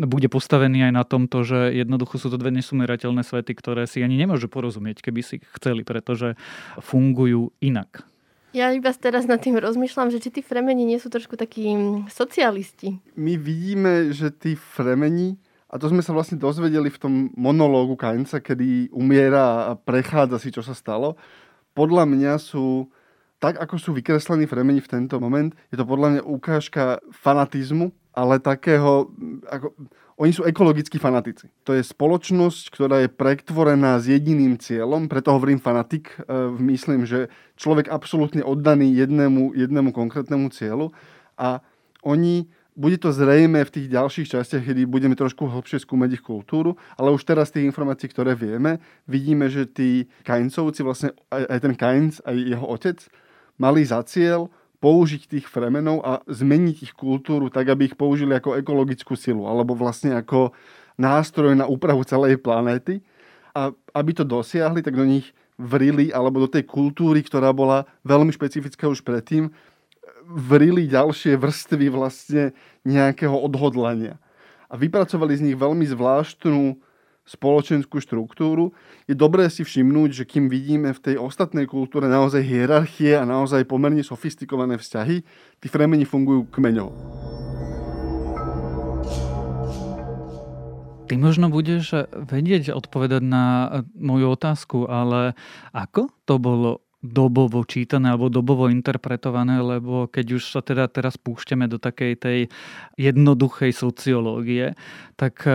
bude 0.07 0.31
postavený 0.31 0.87
aj 0.87 0.93
na 0.95 1.03
tomto, 1.03 1.43
že 1.43 1.75
jednoducho 1.75 2.23
sú 2.23 2.31
to 2.31 2.39
dve 2.39 2.55
nesumerateľné 2.55 3.27
svety, 3.27 3.59
ktoré 3.59 3.91
si 3.91 4.07
ani 4.07 4.15
nemôžu 4.23 4.47
porozumieť, 4.47 5.03
keby 5.03 5.27
si 5.27 5.43
chceli, 5.59 5.83
pretože 5.83 6.39
fungujú 6.79 7.51
inak. 7.59 8.07
Ja 8.57 8.73
iba 8.73 8.89
teraz 8.97 9.29
nad 9.29 9.37
tým 9.37 9.61
rozmýšľam, 9.61 10.09
že 10.09 10.17
či 10.17 10.33
tí 10.33 10.41
fremeni 10.41 10.89
nie 10.89 10.97
sú 10.97 11.13
trošku 11.13 11.37
takí 11.37 11.77
socialisti. 12.09 12.97
My 13.13 13.37
vidíme, 13.37 14.17
že 14.17 14.33
tí 14.33 14.57
fremeni, 14.57 15.37
a 15.69 15.77
to 15.77 15.93
sme 15.93 16.01
sa 16.01 16.17
vlastne 16.17 16.41
dozvedeli 16.41 16.89
v 16.89 16.97
tom 16.97 17.15
monológu 17.37 18.01
Kainca, 18.01 18.41
kedy 18.41 18.89
umiera 18.97 19.69
a 19.69 19.77
prechádza 19.77 20.41
si, 20.41 20.49
čo 20.49 20.65
sa 20.65 20.73
stalo, 20.73 21.21
podľa 21.77 22.09
mňa 22.09 22.41
sú 22.41 22.89
tak 23.37 23.61
ako 23.61 23.77
sú 23.77 23.93
vykreslení 23.93 24.49
fremeni 24.49 24.81
v 24.81 24.89
tento 24.89 25.21
moment, 25.21 25.53
je 25.69 25.77
to 25.77 25.85
podľa 25.85 26.09
mňa 26.17 26.23
ukážka 26.25 27.05
fanatizmu, 27.13 27.93
ale 28.17 28.41
takého, 28.41 29.13
ako, 29.45 29.77
oni 30.17 30.33
sú 30.33 30.49
ekologickí 30.49 30.97
fanatici. 30.97 31.53
To 31.69 31.77
je 31.77 31.85
spoločnosť, 31.85 32.73
ktorá 32.73 33.05
je 33.05 33.13
pretvorená 33.13 34.01
s 34.01 34.09
jediným 34.09 34.57
cieľom, 34.57 35.13
preto 35.13 35.37
hovorím 35.37 35.61
fanatik, 35.61 36.17
e, 36.25 36.25
myslím, 36.57 37.05
že 37.05 37.29
človek 37.61 37.93
absolútne 37.93 38.41
oddaný 38.41 38.97
jednému, 38.97 39.53
jednému 39.53 39.93
konkrétnemu 39.93 40.49
cieľu 40.49 40.97
a 41.37 41.61
oni 42.01 42.49
bude 42.77 43.01
to 43.01 43.09
zrejme 43.09 43.65
v 43.65 43.73
tých 43.73 43.89
ďalších 43.89 44.37
častiach, 44.37 44.65
kedy 44.69 44.85
budeme 44.85 45.17
trošku 45.17 45.49
hlbšie 45.49 45.81
skúmať 45.81 46.21
ich 46.21 46.25
kultúru, 46.25 46.77
ale 47.01 47.09
už 47.09 47.25
teraz 47.25 47.49
tých 47.49 47.65
informácií, 47.65 48.13
ktoré 48.13 48.37
vieme, 48.37 48.85
vidíme, 49.09 49.49
že 49.49 49.65
tí 49.65 50.05
Kaincovci, 50.29 50.85
vlastne 50.85 51.17
aj 51.33 51.61
ten 51.65 51.73
Kainc, 51.73 52.21
aj 52.21 52.37
jeho 52.37 52.67
otec, 52.69 53.01
mali 53.57 53.81
za 53.81 54.05
cieľ 54.05 54.53
použiť 54.79 55.27
tých 55.27 55.47
fremenov 55.49 56.05
a 56.05 56.21
zmeniť 56.29 56.77
ich 56.91 56.93
kultúru 56.93 57.49
tak, 57.49 57.73
aby 57.73 57.89
ich 57.89 57.97
použili 57.97 58.37
ako 58.37 58.61
ekologickú 58.61 59.17
silu, 59.17 59.49
alebo 59.49 59.73
vlastne 59.73 60.17
ako 60.17 60.53
nástroj 61.01 61.57
na 61.57 61.69
úpravu 61.69 62.05
celej 62.05 62.41
planéty. 62.41 63.01
A 63.57 63.73
aby 63.97 64.13
to 64.13 64.25
dosiahli, 64.25 64.85
tak 64.85 64.97
do 65.01 65.09
nich 65.09 65.33
vrili, 65.57 66.13
alebo 66.13 66.45
do 66.45 66.49
tej 66.53 66.69
kultúry, 66.69 67.25
ktorá 67.25 67.57
bola 67.57 67.89
veľmi 68.05 68.29
špecifická 68.29 68.85
už 68.85 69.01
predtým, 69.01 69.49
vrili 70.29 70.85
ďalšie 70.91 71.41
vrstvy 71.41 71.87
vlastne 71.89 72.53
nejakého 72.85 73.33
odhodlania. 73.33 74.21
A 74.69 74.77
vypracovali 74.77 75.39
z 75.39 75.45
nich 75.51 75.57
veľmi 75.57 75.87
zvláštnu 75.89 76.77
spoločenskú 77.27 77.99
štruktúru, 77.99 78.71
je 79.11 79.19
dobré 79.19 79.51
si 79.51 79.67
všimnúť, 79.67 80.23
že 80.23 80.25
kým 80.25 80.47
vidíme 80.47 80.95
v 80.95 81.03
tej 81.03 81.17
ostatnej 81.19 81.67
kultúre 81.67 82.07
naozaj 82.07 82.47
hierarchie 82.47 83.19
a 83.19 83.27
naozaj 83.27 83.67
pomerne 83.67 84.07
sofistikované 84.07 84.79
vzťahy, 84.79 85.27
tí 85.59 85.67
fremeni 85.67 86.07
fungujú 86.07 86.47
kmeňovo. 86.55 86.95
Ty 91.07 91.15
možno 91.23 91.47
budeš 91.51 92.11
vedieť 92.11 92.75
odpovedať 92.75 93.23
na 93.23 93.79
moju 93.95 94.35
otázku, 94.35 94.91
ale 94.91 95.39
ako 95.71 96.11
to 96.27 96.35
bolo 96.43 96.83
dobovo 96.99 97.63
čítané 97.63 98.11
alebo 98.11 98.27
dobovo 98.27 98.67
interpretované, 98.67 99.63
lebo 99.63 100.11
keď 100.11 100.27
už 100.43 100.43
sa 100.51 100.61
teda 100.67 100.91
teraz 100.91 101.15
púšťame 101.15 101.71
do 101.71 101.79
takej 101.79 102.13
tej 102.19 102.39
jednoduchej 102.99 103.71
sociológie, 103.71 104.75
tak 105.15 105.47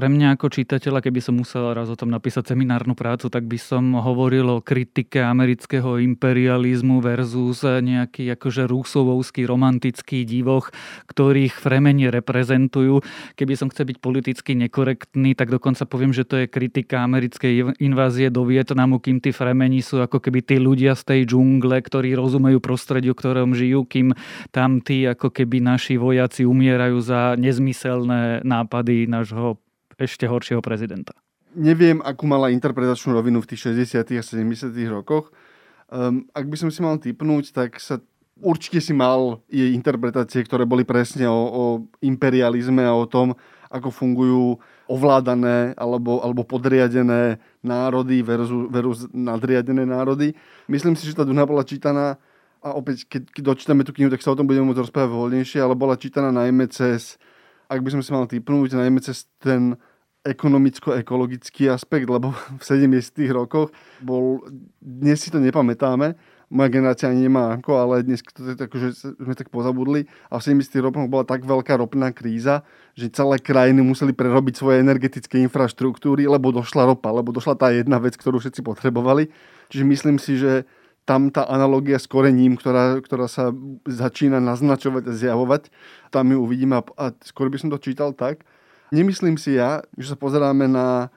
pre 0.00 0.08
mňa 0.08 0.40
ako 0.40 0.48
čitateľa, 0.48 1.04
keby 1.04 1.20
som 1.20 1.36
musel 1.36 1.76
raz 1.76 1.92
o 1.92 1.96
tom 1.98 2.08
napísať 2.08 2.56
seminárnu 2.56 2.96
prácu, 2.96 3.28
tak 3.28 3.44
by 3.44 3.60
som 3.60 3.92
hovoril 4.00 4.48
o 4.48 4.64
kritike 4.64 5.20
amerického 5.20 6.00
imperializmu 6.00 7.04
versus 7.04 7.60
nejaký 7.60 8.32
akože 8.32 8.64
rúsovovský 8.64 9.44
romantický 9.44 10.24
divoch, 10.24 10.72
ktorých 11.04 11.52
fremeni 11.52 12.08
reprezentujú. 12.08 13.04
Keby 13.36 13.60
som 13.60 13.68
chcel 13.68 13.92
byť 13.92 14.00
politicky 14.00 14.56
nekorektný, 14.56 15.36
tak 15.36 15.52
dokonca 15.52 15.84
poviem, 15.84 16.16
že 16.16 16.24
to 16.24 16.40
je 16.40 16.46
kritika 16.48 17.04
americkej 17.04 17.76
invázie 17.76 18.32
do 18.32 18.48
Vietnamu, 18.48 19.04
kým 19.04 19.20
tí 19.20 19.36
fremeni 19.36 19.84
sú 19.84 20.00
ako 20.00 20.16
keby 20.16 20.40
tí 20.40 20.56
ľudia 20.56 20.96
z 20.96 21.12
tej 21.12 21.20
džungle, 21.28 21.76
ktorí 21.76 22.16
rozumejú 22.16 22.56
prostrediu, 22.64 23.12
ktorom 23.12 23.52
žijú, 23.52 23.84
kým 23.84 24.16
tam 24.48 24.80
tí 24.80 25.04
ako 25.04 25.28
keby 25.28 25.60
naši 25.60 26.00
vojaci 26.00 26.48
umierajú 26.48 26.96
za 27.04 27.36
nezmyselné 27.36 28.48
nápady 28.48 29.04
nášho 29.04 29.60
ešte 30.00 30.24
horšieho 30.24 30.64
prezidenta. 30.64 31.12
Neviem, 31.52 32.00
akú 32.00 32.24
mala 32.24 32.48
interpretačnú 32.54 33.12
rovinu 33.12 33.44
v 33.44 33.52
tých 33.52 33.74
60. 33.74 34.16
a 34.16 34.22
70. 34.24 34.72
rokoch. 34.88 35.34
Um, 35.90 36.30
ak 36.30 36.46
by 36.46 36.56
som 36.56 36.70
si 36.70 36.80
mal 36.80 36.96
typnúť, 37.02 37.50
tak 37.50 37.76
sa 37.82 37.98
určite 38.40 38.80
si 38.80 38.94
mal 38.96 39.42
jej 39.50 39.74
interpretácie, 39.76 40.40
ktoré 40.46 40.64
boli 40.64 40.86
presne 40.86 41.28
o, 41.28 41.40
o 41.50 41.64
imperializme 42.00 42.86
a 42.86 42.96
o 42.96 43.04
tom, 43.04 43.36
ako 43.70 43.90
fungujú 43.90 44.58
ovládané 44.90 45.78
alebo, 45.78 46.18
alebo 46.18 46.42
podriadené 46.42 47.38
národy 47.62 48.18
versus, 48.26 48.66
versus 48.66 49.00
nadriadené 49.14 49.86
národy. 49.86 50.34
Myslím 50.66 50.98
si, 50.98 51.06
že 51.06 51.14
tá 51.14 51.22
Duna 51.22 51.46
bola 51.46 51.62
čítaná 51.62 52.18
a 52.60 52.76
opäť, 52.76 53.06
keď, 53.08 53.22
keď 53.30 53.42
dočítame 53.46 53.82
tú 53.86 53.94
knihu, 53.94 54.10
tak 54.10 54.20
sa 54.20 54.34
o 54.34 54.38
tom 54.38 54.44
budeme 54.44 54.68
môcť 54.68 54.84
rozprávať 54.84 55.10
voľnejšie, 55.16 55.58
ale 55.62 55.78
bola 55.78 55.96
čítaná 55.96 56.28
najmä 56.34 56.68
cez, 56.68 57.16
ak 57.70 57.80
by 57.80 57.88
som 57.94 58.02
si 58.04 58.10
mal 58.10 58.26
typnúť, 58.28 58.76
najmä 58.76 59.00
cez 59.00 59.30
ten 59.40 59.78
ekonomicko-ekologický 60.20 61.72
aspekt, 61.72 62.08
lebo 62.08 62.36
v 62.60 62.62
70. 62.62 63.16
rokoch 63.32 63.72
bol, 64.04 64.44
dnes 64.80 65.20
si 65.20 65.32
to 65.32 65.40
nepamätáme, 65.40 66.16
moja 66.50 66.66
generácia 66.66 67.06
ani 67.06 67.30
nemá 67.30 67.54
ako, 67.54 67.78
ale 67.78 68.02
dnes 68.02 68.26
to 68.26 68.42
je 68.42 68.58
tak, 68.58 68.74
že 68.74 68.90
sme 68.98 69.38
tak 69.38 69.54
pozabudli 69.54 70.10
a 70.26 70.42
v 70.42 70.58
70. 70.58 70.82
rokoch 70.82 71.06
bola 71.06 71.22
tak 71.22 71.46
veľká 71.46 71.78
ropná 71.78 72.10
kríza, 72.10 72.66
že 72.98 73.06
celé 73.06 73.38
krajiny 73.38 73.86
museli 73.86 74.10
prerobiť 74.10 74.58
svoje 74.58 74.82
energetické 74.82 75.38
infraštruktúry, 75.46 76.26
lebo 76.26 76.50
došla 76.50 76.90
ropa, 76.90 77.14
lebo 77.14 77.30
došla 77.30 77.54
tá 77.54 77.70
jedna 77.70 78.02
vec, 78.02 78.18
ktorú 78.18 78.42
všetci 78.42 78.66
potrebovali. 78.66 79.30
Čiže 79.70 79.84
myslím 79.86 80.18
si, 80.18 80.42
že 80.42 80.66
tam 81.06 81.30
tá 81.30 81.46
analogia 81.46 82.02
s 82.02 82.10
korením, 82.10 82.58
ktorá, 82.58 82.98
ktorá 82.98 83.30
sa 83.30 83.54
začína 83.86 84.42
naznačovať 84.42 85.06
a 85.06 85.12
zjavovať, 85.14 85.62
tam 86.10 86.34
ju 86.34 86.38
uvidíme 86.42 86.82
a, 86.82 86.82
a 86.98 87.14
skôr 87.22 87.46
by 87.46 87.62
som 87.62 87.70
to 87.70 87.78
čítal 87.78 88.10
tak, 88.10 88.42
Nemyslím 88.90 89.38
si 89.38 89.54
ja, 89.54 89.86
že 89.94 90.14
sa 90.14 90.16
pozeráme 90.18 90.66
na 90.66 91.14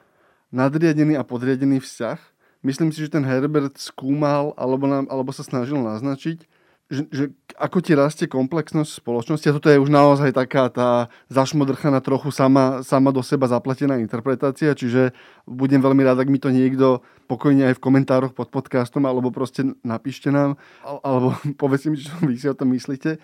nadriadený 0.53 1.17
a 1.17 1.25
podriadený 1.25 1.81
vzťah. 1.81 2.21
Myslím 2.61 2.93
si, 2.93 3.01
že 3.03 3.11
ten 3.11 3.25
Herbert 3.25 3.75
skúmal 3.81 4.53
alebo, 4.55 4.85
nám, 4.85 5.09
alebo 5.09 5.33
sa 5.33 5.43
snažil 5.43 5.81
naznačiť, 5.81 6.45
že, 6.93 7.03
že 7.09 7.23
ako 7.57 7.81
ti 7.81 7.97
rastie 7.97 8.29
komplexnosť 8.29 9.01
spoločnosti. 9.01 9.49
A 9.49 9.55
toto 9.57 9.73
je 9.73 9.81
už 9.81 9.89
naozaj 9.89 10.31
taká 10.31 10.69
tá 10.69 11.09
zašmodrchaná 11.33 11.99
trochu 12.05 12.29
sama, 12.29 12.85
sama 12.85 13.09
do 13.09 13.25
seba 13.25 13.49
zapletená 13.49 13.97
interpretácia, 13.97 14.77
čiže 14.77 15.11
budem 15.49 15.81
veľmi 15.81 16.05
rád, 16.05 16.21
ak 16.21 16.29
mi 16.29 16.37
to 16.37 16.53
niekto 16.53 17.01
pokojne 17.25 17.73
aj 17.73 17.75
v 17.81 17.83
komentároch 17.83 18.37
pod 18.37 18.53
podcastom, 18.53 19.09
alebo 19.09 19.33
proste 19.33 19.73
napíšte 19.81 20.29
nám, 20.29 20.55
alebo 20.85 21.33
povedzte 21.61 21.89
mi, 21.89 21.97
čo 21.97 22.13
vy 22.29 22.37
si 22.37 22.45
o 22.45 22.55
tom 22.55 22.69
myslíte. 22.71 23.17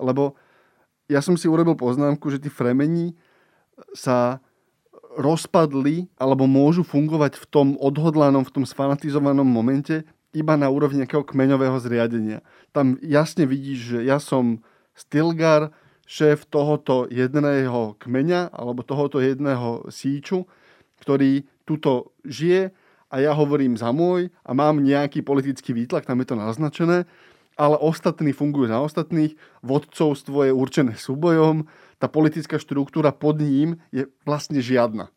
Lebo 0.00 0.34
ja 1.12 1.20
som 1.20 1.36
si 1.36 1.44
urobil 1.44 1.76
poznámku, 1.76 2.32
že 2.32 2.40
tí 2.40 2.48
fremení 2.48 3.12
sa 3.92 4.40
rozpadli 5.16 6.08
alebo 6.16 6.48
môžu 6.48 6.84
fungovať 6.84 7.36
v 7.36 7.44
tom 7.52 7.68
odhodlanom, 7.76 8.44
v 8.48 8.54
tom 8.60 8.64
sfanatizovanom 8.64 9.44
momente 9.44 10.08
iba 10.32 10.56
na 10.56 10.72
úrovni 10.72 11.04
nejakého 11.04 11.24
kmeňového 11.28 11.76
zriadenia. 11.76 12.40
Tam 12.72 12.96
jasne 13.04 13.44
vidíš, 13.44 13.78
že 13.96 13.98
ja 14.08 14.16
som 14.16 14.64
Stilgar, 14.96 15.72
šéf 16.08 16.44
tohoto 16.48 17.08
jedného 17.08 17.96
kmeňa 17.96 18.52
alebo 18.52 18.84
tohoto 18.84 19.20
jedného 19.22 19.88
síču, 19.88 20.44
ktorý 21.00 21.48
tuto 21.64 22.12
žije 22.26 22.74
a 23.08 23.14
ja 23.20 23.32
hovorím 23.32 23.76
za 23.80 23.92
môj 23.92 24.28
a 24.44 24.50
mám 24.52 24.80
nejaký 24.80 25.24
politický 25.24 25.72
výtlak, 25.72 26.04
tam 26.04 26.20
je 26.20 26.28
to 26.32 26.36
naznačené, 26.36 27.08
ale 27.56 27.76
ostatní 27.76 28.32
fungujú 28.32 28.68
za 28.68 28.80
ostatných, 28.80 29.36
vodcovstvo 29.64 30.48
je 30.48 30.52
určené 30.52 30.96
súbojom, 30.96 31.68
tá 32.02 32.10
politická 32.10 32.58
štruktúra 32.58 33.14
pod 33.14 33.38
ním 33.38 33.78
je 33.94 34.10
vlastne 34.26 34.58
žiadna. 34.58 35.14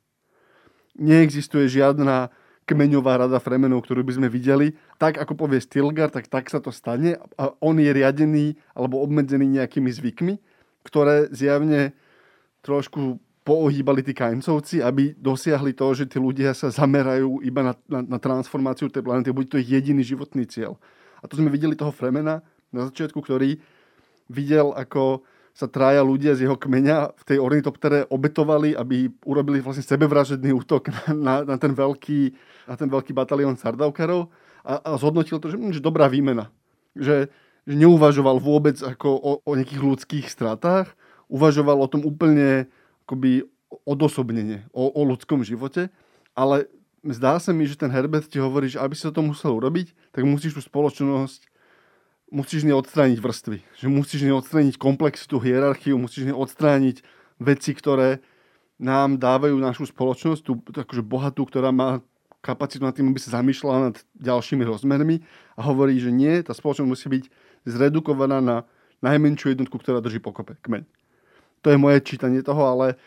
Neexistuje 0.93 1.65
žiadna 1.65 2.29
kmeňová 2.69 3.25
rada 3.25 3.41
Fremenov, 3.41 3.89
ktorú 3.89 4.05
by 4.05 4.21
sme 4.21 4.27
videli. 4.29 4.77
Tak, 5.01 5.17
ako 5.17 5.33
povie 5.33 5.65
Stilgar, 5.65 6.13
tak 6.13 6.29
tak 6.29 6.45
sa 6.45 6.61
to 6.61 6.69
stane 6.69 7.17
a 7.17 7.43
on 7.57 7.81
je 7.81 7.89
riadený 7.89 8.53
alebo 8.77 9.01
obmedzený 9.01 9.49
nejakými 9.57 9.89
zvykmi, 9.89 10.37
ktoré 10.85 11.33
zjavne 11.33 11.97
trošku 12.61 13.17
poohýbali 13.45 14.05
tí 14.05 14.13
kajncovci, 14.13 14.85
aby 14.85 15.17
dosiahli 15.17 15.73
to, 15.73 15.89
že 15.93 16.05
tí 16.05 16.17
ľudia 16.21 16.53
sa 16.53 16.69
zamerajú 16.69 17.41
iba 17.45 17.61
na, 17.65 17.73
na, 17.89 18.01
na 18.01 18.17
transformáciu 18.21 18.89
tej 18.89 19.05
planety, 19.05 19.33
bude 19.33 19.49
to 19.49 19.61
jediný 19.61 20.05
životný 20.05 20.45
cieľ. 20.49 20.77
A 21.21 21.29
to 21.29 21.37
sme 21.37 21.49
videli 21.49 21.73
toho 21.77 21.93
Fremena 21.93 22.45
na 22.69 22.89
začiatku, 22.89 23.21
ktorý 23.21 23.57
videl, 24.29 24.73
ako 24.73 25.21
sa 25.55 25.71
traja 25.71 26.03
ľudia 26.03 26.35
z 26.35 26.45
jeho 26.45 26.59
kmeňa 26.59 27.15
v 27.15 27.23
tej 27.23 27.37
ornitoptere 27.39 28.11
obetovali, 28.11 28.75
aby 28.75 29.07
urobili 29.23 29.63
vlastne 29.63 29.87
sebevražedný 29.87 30.51
útok 30.51 30.91
na, 31.15 31.47
na, 31.47 31.55
ten, 31.55 31.71
veľký, 31.71 32.35
na 32.67 32.75
ten 32.75 32.91
veľký 32.91 33.15
batalión 33.15 33.55
Sardaukarov 33.55 34.27
a, 34.67 34.83
a 34.83 34.89
zhodnotil 34.99 35.39
to, 35.39 35.47
že, 35.47 35.55
hm, 35.55 35.71
že 35.71 35.79
dobrá 35.79 36.11
výmena. 36.11 36.51
Že, 36.91 37.31
že 37.63 37.75
neuvažoval 37.79 38.43
vôbec 38.43 38.75
ako 38.83 39.09
o, 39.15 39.31
o 39.47 39.51
nejakých 39.55 39.79
ľudských 39.79 40.27
stratách, 40.27 40.91
uvažoval 41.31 41.79
o 41.79 41.87
tom 41.87 42.03
úplne 42.03 42.67
akoby 43.07 43.47
odosobnenie, 43.87 44.67
o, 44.75 44.91
o 44.91 45.01
ľudskom 45.07 45.39
živote, 45.47 45.87
ale 46.35 46.67
zdá 46.99 47.39
sa 47.39 47.55
mi, 47.55 47.63
že 47.63 47.79
ten 47.79 47.87
Herbert 47.87 48.27
ti 48.27 48.43
hovorí, 48.43 48.67
že 48.67 48.83
aby 48.83 48.91
si 48.91 49.07
to 49.07 49.23
musel 49.23 49.55
urobiť, 49.55 49.95
tak 50.11 50.27
musíš 50.27 50.59
tú 50.59 50.61
spoločnosť 50.67 51.54
musíš 52.35 52.67
neodstrániť 52.67 53.17
vrstvy. 53.23 53.57
Že 53.79 53.87
musíš 53.87 54.21
neodstrániť 54.27 54.75
komplexitu, 54.75 55.39
hierarchiu, 55.39 55.95
musíš 55.95 56.27
neodstrániť 56.27 56.99
veci, 57.39 57.71
ktoré 57.71 58.19
nám 58.75 59.15
dávajú 59.15 59.55
našu 59.55 59.87
spoločnosť, 59.87 60.41
tú 60.43 60.59
akože 60.59 60.99
bohatú, 60.99 61.47
ktorá 61.47 61.71
má 61.71 62.03
kapacitu 62.43 62.83
nad 62.83 62.91
tým, 62.91 63.09
aby 63.09 63.17
sa 63.23 63.39
zamýšľala 63.39 63.79
nad 63.89 63.95
ďalšími 64.19 64.67
rozmermi 64.67 65.23
a 65.55 65.61
hovorí, 65.63 65.95
že 65.97 66.11
nie, 66.11 66.43
tá 66.43 66.51
spoločnosť 66.51 66.89
musí 66.91 67.07
byť 67.07 67.23
zredukovaná 67.65 68.43
na 68.43 68.67
najmenšiu 68.99 69.55
jednotku, 69.55 69.79
ktorá 69.79 70.03
drží 70.03 70.19
pokope, 70.19 70.59
kmeň. 70.61 70.83
To 71.65 71.73
je 71.73 71.81
moje 71.81 72.03
čítanie 72.05 72.45
toho, 72.45 72.61
ale 72.67 72.99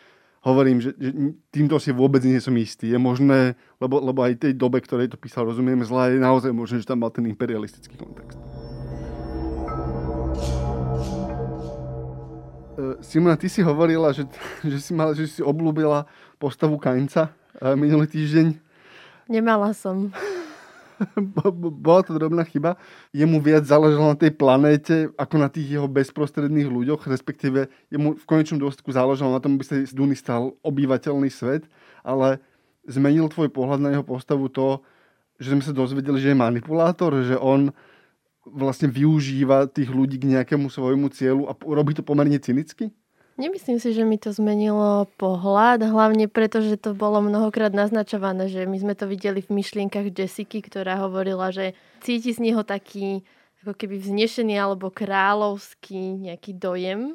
hovorím, 0.42 0.82
že, 0.82 0.90
že 0.98 1.14
týmto 1.54 1.78
si 1.78 1.94
vôbec 1.94 2.24
nie 2.26 2.42
som 2.42 2.56
istý. 2.58 2.90
Je 2.90 2.98
možné, 2.98 3.54
lebo, 3.78 4.02
lebo 4.02 4.24
aj 4.26 4.42
tej 4.48 4.52
dobe, 4.58 4.82
ktorej 4.82 5.14
to 5.14 5.20
písal, 5.20 5.46
rozumieme 5.46 5.86
zle, 5.86 6.16
je 6.16 6.18
naozaj 6.18 6.50
možné, 6.50 6.82
že 6.82 6.90
tam 6.90 7.06
mal 7.06 7.14
ten 7.14 7.28
imperialistický 7.30 7.94
kontext. 7.94 8.47
Simona, 13.02 13.34
ty 13.34 13.50
si 13.50 13.58
hovorila, 13.58 14.14
že, 14.14 14.22
že, 14.70 14.78
si, 14.78 14.92
mala, 14.94 15.12
že 15.14 15.26
si 15.26 15.42
oblúbila 15.42 16.06
postavu 16.38 16.78
Kainca 16.78 17.34
e, 17.58 17.74
minulý 17.74 18.06
týždeň. 18.06 18.54
Nemala 19.26 19.74
som. 19.74 20.14
Bola 21.84 22.02
to 22.02 22.14
drobná 22.14 22.42
chyba. 22.46 22.78
Jemu 23.14 23.38
viac 23.42 23.66
záležalo 23.66 24.14
na 24.14 24.18
tej 24.18 24.34
planéte, 24.34 25.10
ako 25.14 25.34
na 25.38 25.50
tých 25.50 25.78
jeho 25.78 25.86
bezprostredných 25.90 26.66
ľuďoch, 26.70 27.06
respektíve 27.06 27.70
jemu 27.90 28.18
v 28.18 28.24
konečnom 28.26 28.58
dôsledku 28.58 28.90
záležalo 28.90 29.34
na 29.34 29.42
tom, 29.42 29.58
aby 29.58 29.64
sa 29.66 29.78
z 29.78 29.94
Duny 29.94 30.18
stal 30.18 30.54
obývateľný 30.62 31.30
svet, 31.30 31.66
ale 32.02 32.42
zmenil 32.86 33.30
tvoj 33.30 33.50
pohľad 33.50 33.82
na 33.82 33.90
jeho 33.94 34.06
postavu 34.06 34.50
to, 34.50 34.82
že 35.38 35.54
sme 35.54 35.62
sa 35.62 35.70
dozvedeli, 35.70 36.18
že 36.18 36.34
je 36.34 36.38
manipulátor, 36.38 37.14
že 37.22 37.38
on 37.38 37.70
vlastne 38.50 38.88
využíva 38.88 39.68
tých 39.68 39.88
ľudí 39.92 40.18
k 40.18 40.28
nejakému 40.36 40.68
svojmu 40.72 41.12
cieľu 41.12 41.48
a 41.48 41.52
robí 41.54 41.92
to 41.94 42.02
pomerne 42.02 42.36
cynicky? 42.40 42.90
Nemyslím 43.38 43.78
si, 43.78 43.94
že 43.94 44.02
mi 44.02 44.18
to 44.18 44.34
zmenilo 44.34 45.06
pohľad, 45.14 45.86
hlavne 45.86 46.26
preto, 46.26 46.58
že 46.58 46.74
to 46.74 46.90
bolo 46.90 47.22
mnohokrát 47.22 47.70
naznačované, 47.70 48.50
že 48.50 48.66
my 48.66 48.74
sme 48.82 48.94
to 48.98 49.06
videli 49.06 49.38
v 49.38 49.62
myšlienkach 49.62 50.10
Jessiky, 50.10 50.58
ktorá 50.58 50.98
hovorila, 51.06 51.54
že 51.54 51.78
cíti 52.02 52.34
z 52.34 52.42
neho 52.42 52.66
taký 52.66 53.22
ako 53.62 53.78
keby 53.78 54.02
vznešený 54.02 54.58
alebo 54.58 54.90
kráľovský 54.90 56.18
nejaký 56.18 56.58
dojem. 56.58 57.14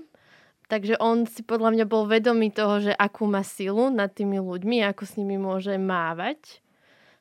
Takže 0.72 0.96
on 1.04 1.28
si 1.28 1.44
podľa 1.44 1.76
mňa 1.76 1.86
bol 1.92 2.08
vedomý 2.08 2.56
toho, 2.56 2.80
že 2.80 2.96
akú 2.96 3.28
má 3.28 3.44
silu 3.44 3.92
nad 3.92 4.08
tými 4.08 4.40
ľuďmi, 4.40 4.80
ako 4.88 5.04
s 5.04 5.20
nimi 5.20 5.36
môže 5.36 5.76
mávať. 5.76 6.64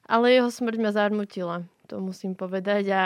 Ale 0.06 0.30
jeho 0.30 0.46
smrť 0.46 0.78
ma 0.78 0.90
zarmutila, 0.94 1.66
to 1.90 1.98
musím 1.98 2.38
povedať. 2.38 2.84
A 2.94 3.02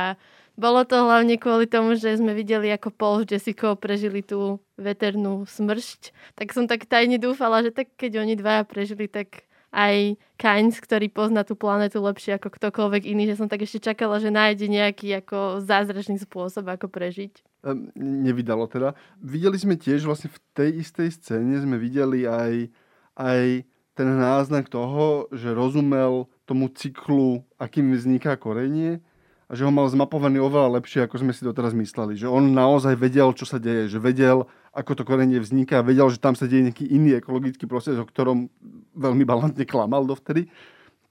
bolo 0.56 0.88
to 0.88 0.96
hlavne 0.96 1.36
kvôli 1.36 1.68
tomu, 1.68 1.94
že 2.00 2.16
sme 2.16 2.32
videli, 2.32 2.72
ako 2.72 2.88
Paul 2.88 3.16
s 3.22 3.30
Jessicou 3.30 3.76
prežili 3.76 4.24
tú 4.24 4.58
veternú 4.80 5.44
smršť. 5.44 6.16
Tak 6.32 6.56
som 6.56 6.64
tak 6.64 6.88
tajne 6.88 7.20
dúfala, 7.20 7.60
že 7.60 7.76
tak 7.76 7.92
keď 8.00 8.24
oni 8.24 8.34
dvaja 8.40 8.64
prežili, 8.64 9.04
tak 9.06 9.44
aj 9.76 10.16
Kainz, 10.40 10.80
ktorý 10.80 11.12
pozná 11.12 11.44
tú 11.44 11.52
planetu 11.52 12.00
lepšie 12.00 12.40
ako 12.40 12.48
ktokoľvek 12.48 13.02
iný, 13.04 13.28
že 13.28 13.36
som 13.36 13.48
tak 13.52 13.68
ešte 13.68 13.92
čakala, 13.92 14.16
že 14.16 14.32
nájde 14.32 14.72
nejaký 14.72 15.20
ako 15.20 15.60
zázračný 15.60 16.16
spôsob, 16.24 16.64
ako 16.72 16.88
prežiť. 16.88 17.44
Um, 17.60 17.92
nevydalo 17.96 18.64
teda. 18.72 18.96
Videli 19.20 19.60
sme 19.60 19.76
tiež 19.76 20.08
vlastne 20.08 20.32
v 20.32 20.38
tej 20.56 20.70
istej 20.80 21.08
scéne, 21.12 21.60
sme 21.60 21.76
videli 21.76 22.24
aj, 22.24 22.72
aj 23.20 23.68
ten 23.92 24.08
náznak 24.08 24.72
toho, 24.72 25.28
že 25.32 25.52
rozumel 25.52 26.32
tomu 26.48 26.72
cyklu, 26.72 27.44
akým 27.60 27.92
vzniká 27.92 28.40
korenie 28.40 29.04
a 29.46 29.52
že 29.54 29.62
ho 29.62 29.70
mal 29.70 29.86
zmapovaný 29.86 30.42
oveľa 30.42 30.82
lepšie, 30.82 31.06
ako 31.06 31.22
sme 31.22 31.30
si 31.30 31.46
doteraz 31.46 31.70
mysleli. 31.70 32.18
Že 32.18 32.34
on 32.34 32.50
naozaj 32.50 32.98
vedel, 32.98 33.30
čo 33.30 33.46
sa 33.46 33.62
deje, 33.62 33.86
že 33.86 34.02
vedel, 34.02 34.42
ako 34.74 34.98
to 34.98 35.02
korenie 35.06 35.38
vzniká, 35.38 35.86
vedel, 35.86 36.10
že 36.10 36.18
tam 36.18 36.34
sa 36.34 36.50
deje 36.50 36.66
nejaký 36.66 36.82
iný 36.90 37.14
ekologický 37.14 37.70
proces, 37.70 37.94
o 37.94 38.02
ktorom 38.02 38.50
veľmi 38.98 39.22
balantne 39.22 39.62
klamal 39.62 40.02
dovtedy. 40.02 40.50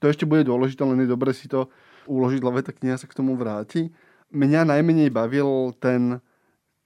To 0.04 0.12
ešte 0.12 0.28
bude 0.28 0.44
dôležité, 0.44 0.84
len 0.84 1.00
je 1.00 1.08
dobre 1.08 1.32
si 1.32 1.48
to 1.48 1.72
uložiť, 2.04 2.40
lebo 2.44 2.60
tá 2.60 2.76
kniha 2.76 3.00
sa 3.00 3.08
k 3.08 3.16
tomu 3.16 3.40
vráti. 3.40 3.88
Mňa 4.28 4.68
najmenej 4.68 5.08
bavil 5.08 5.72
ten, 5.80 6.20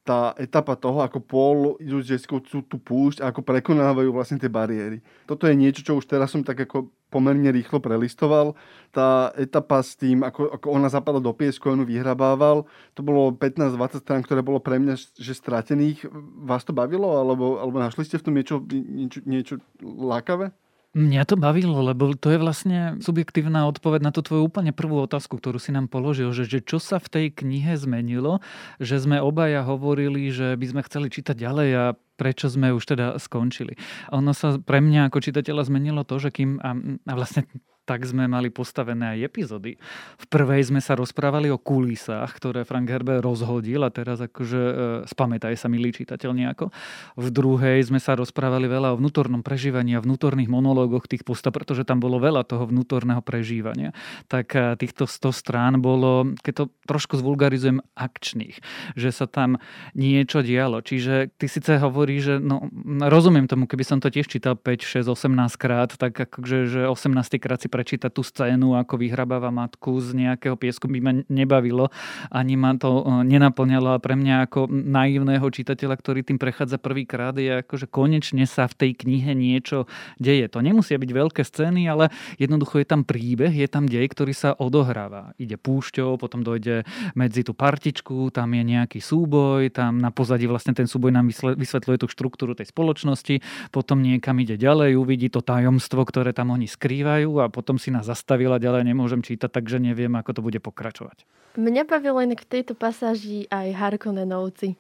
tá 0.01 0.33
etapa 0.41 0.75
toho, 0.81 1.05
ako 1.05 1.19
Paul 1.21 1.59
idú 1.77 2.01
s 2.01 2.09
Jessicou 2.09 2.41
tú, 2.41 2.65
tú 2.65 2.81
púšť 2.81 3.21
a 3.21 3.29
ako 3.29 3.45
prekonávajú 3.45 4.11
vlastne 4.11 4.41
tie 4.41 4.49
bariéry. 4.49 5.05
Toto 5.29 5.45
je 5.45 5.53
niečo, 5.53 5.85
čo 5.85 6.01
už 6.01 6.09
teraz 6.09 6.33
som 6.33 6.41
tak 6.41 6.65
ako 6.65 6.89
pomerne 7.13 7.53
rýchlo 7.53 7.83
prelistoval. 7.83 8.57
Tá 8.95 9.35
etapa 9.37 9.83
s 9.85 9.99
tým, 9.99 10.25
ako, 10.25 10.57
ako 10.57 10.67
ona 10.73 10.89
zapadla 10.89 11.21
do 11.21 11.35
piesku, 11.37 11.69
on 11.69 11.85
vyhrabával, 11.85 12.65
to 12.97 13.05
bolo 13.05 13.35
15-20 13.35 14.01
strán, 14.01 14.23
ktoré 14.25 14.41
bolo 14.41 14.63
pre 14.63 14.81
mňa 14.81 14.97
že 15.21 15.35
stratených. 15.37 16.09
Vás 16.49 16.65
to 16.65 16.73
bavilo? 16.73 17.21
Alebo, 17.21 17.61
alebo 17.61 17.77
našli 17.77 18.07
ste 18.09 18.17
v 18.17 18.25
tom 18.25 18.35
niečo, 18.39 18.57
niečo, 18.71 19.21
niečo 19.27 19.55
lákavé? 19.85 20.55
Mňa 20.91 21.23
to 21.23 21.39
bavilo, 21.39 21.87
lebo 21.87 22.19
to 22.19 22.35
je 22.35 22.39
vlastne 22.43 22.99
subjektívna 22.99 23.71
odpoveď 23.71 24.01
na 24.03 24.11
tú 24.11 24.27
tvoju 24.27 24.51
úplne 24.51 24.75
prvú 24.75 24.99
otázku, 25.07 25.39
ktorú 25.39 25.63
si 25.63 25.71
nám 25.71 25.87
položil, 25.87 26.35
že, 26.35 26.51
že 26.51 26.59
čo 26.59 26.83
sa 26.83 26.99
v 26.99 27.07
tej 27.07 27.27
knihe 27.31 27.79
zmenilo, 27.79 28.43
že 28.83 28.99
sme 28.99 29.23
obaja 29.23 29.63
hovorili, 29.63 30.35
že 30.35 30.59
by 30.59 30.67
sme 30.67 30.81
chceli 30.83 31.07
čítať 31.07 31.39
ďalej 31.39 31.69
a 31.79 31.85
prečo 32.19 32.51
sme 32.51 32.75
už 32.75 32.83
teda 32.91 33.23
skončili. 33.23 33.79
Ono 34.11 34.35
sa 34.35 34.59
pre 34.59 34.83
mňa 34.83 35.15
ako 35.15 35.23
čitateľa 35.23 35.71
zmenilo 35.71 36.03
to, 36.03 36.19
že 36.19 36.35
kým, 36.35 36.59
a, 36.59 36.75
a 37.07 37.13
vlastne 37.15 37.47
tak 37.91 38.07
sme 38.07 38.31
mali 38.31 38.55
postavené 38.55 39.19
aj 39.19 39.27
epizódy. 39.27 39.75
V 40.15 40.25
prvej 40.31 40.71
sme 40.71 40.79
sa 40.79 40.95
rozprávali 40.95 41.51
o 41.51 41.59
kulisách, 41.59 42.31
ktoré 42.39 42.63
Frank 42.63 42.87
Herber 42.87 43.19
rozhodil 43.19 43.83
a 43.83 43.91
teraz 43.91 44.23
akože 44.23 44.63
e, 44.63 44.75
spamätaj 45.11 45.59
sa, 45.59 45.67
milý 45.67 45.91
čitateľ 45.91 46.31
nejako. 46.31 46.71
V 47.19 47.29
druhej 47.35 47.83
sme 47.83 47.99
sa 47.99 48.15
rozprávali 48.15 48.71
veľa 48.71 48.95
o 48.95 49.01
vnútornom 49.03 49.43
prežívaní 49.43 49.99
a 49.99 50.05
vnútorných 50.07 50.47
monológoch 50.47 51.11
tých 51.11 51.27
postav, 51.27 51.51
pretože 51.51 51.83
tam 51.83 51.99
bolo 51.99 52.23
veľa 52.23 52.47
toho 52.47 52.71
vnútorného 52.71 53.27
prežívania. 53.27 53.91
Tak 54.31 54.55
e, 54.55 54.79
týchto 54.79 55.11
100 55.11 55.35
strán 55.35 55.73
bolo, 55.83 56.31
keď 56.47 56.63
to 56.63 56.65
trošku 56.87 57.19
zvulgarizujem, 57.19 57.83
akčných. 57.99 58.63
Že 58.95 59.11
sa 59.11 59.27
tam 59.27 59.59
niečo 59.99 60.47
dialo. 60.47 60.79
Čiže 60.79 61.35
ty 61.35 61.51
síce 61.51 61.75
hovorí, 61.83 62.23
že 62.23 62.39
no, 62.39 62.71
rozumiem 63.03 63.51
tomu, 63.51 63.67
keby 63.67 63.83
som 63.83 63.99
to 63.99 64.15
tiež 64.15 64.31
čítal 64.31 64.55
5, 64.55 65.03
6, 65.03 65.11
18 65.11 65.59
krát, 65.59 65.91
tak 65.99 66.15
akože 66.15 66.71
že 66.71 66.81
18 66.87 67.43
krát 67.43 67.59
si 67.59 67.69
prečítať 67.81 68.13
tú 68.13 68.21
scénu, 68.21 68.77
ako 68.77 69.01
vyhrabáva 69.01 69.49
matku 69.49 69.97
z 70.05 70.13
nejakého 70.13 70.53
piesku, 70.61 70.85
by 70.85 71.01
ma 71.01 71.13
nebavilo, 71.33 71.89
ani 72.29 72.61
ma 72.61 72.77
to 72.77 73.01
e, 73.01 73.25
nenaplňalo 73.25 73.97
a 73.97 74.03
pre 74.05 74.21
mňa 74.21 74.45
ako 74.45 74.69
naivného 74.69 75.49
čitateľa, 75.49 75.97
ktorý 75.97 76.21
tým 76.21 76.37
prechádza 76.37 76.77
prvýkrát, 76.77 77.33
je 77.41 77.65
ako, 77.65 77.75
že 77.81 77.87
konečne 77.89 78.45
sa 78.45 78.69
v 78.69 78.77
tej 78.77 78.91
knihe 79.01 79.33
niečo 79.33 79.89
deje. 80.21 80.45
To 80.53 80.61
nemusia 80.61 81.01
byť 81.01 81.09
veľké 81.09 81.41
scény, 81.41 81.89
ale 81.89 82.13
jednoducho 82.37 82.85
je 82.85 82.87
tam 82.91 83.01
príbeh, 83.01 83.57
je 83.57 83.65
tam 83.65 83.89
dej, 83.89 84.05
ktorý 84.13 84.37
sa 84.37 84.53
odohráva. 84.53 85.33
Ide 85.41 85.57
púšťou, 85.57 86.21
potom 86.21 86.45
dojde 86.45 86.85
medzi 87.17 87.47
tú 87.47 87.57
partičku, 87.57 88.29
tam 88.29 88.53
je 88.53 88.63
nejaký 88.67 89.01
súboj, 89.01 89.73
tam 89.73 90.03
na 90.05 90.13
pozadí 90.13 90.45
vlastne 90.45 90.77
ten 90.77 90.85
súboj 90.85 91.15
nám 91.15 91.33
vysvetľuje 91.33 92.03
tú 92.03 92.07
štruktúru 92.11 92.53
tej 92.53 92.69
spoločnosti, 92.69 93.41
potom 93.71 94.03
niekam 94.03 94.37
ide 94.43 94.59
ďalej, 94.59 94.99
uvidí 94.99 95.31
to 95.31 95.41
tajomstvo, 95.41 96.03
ktoré 96.03 96.35
tam 96.35 96.51
oni 96.51 96.67
skrývajú 96.67 97.31
a 97.39 97.47
potom 97.47 97.70
potom 97.71 97.79
si 97.79 97.95
nás 97.95 98.11
zastavila, 98.11 98.59
ďalej 98.59 98.83
nemôžem 98.83 99.23
čítať, 99.23 99.47
takže 99.47 99.79
neviem, 99.79 100.11
ako 100.19 100.35
to 100.35 100.41
bude 100.43 100.59
pokračovať. 100.59 101.23
Mňa 101.55 101.87
bavilo 101.87 102.19
inak 102.19 102.43
v 102.43 102.51
tejto 102.59 102.75
pasáži 102.75 103.47
aj 103.47 103.79
Harkonnenovci. 103.79 104.75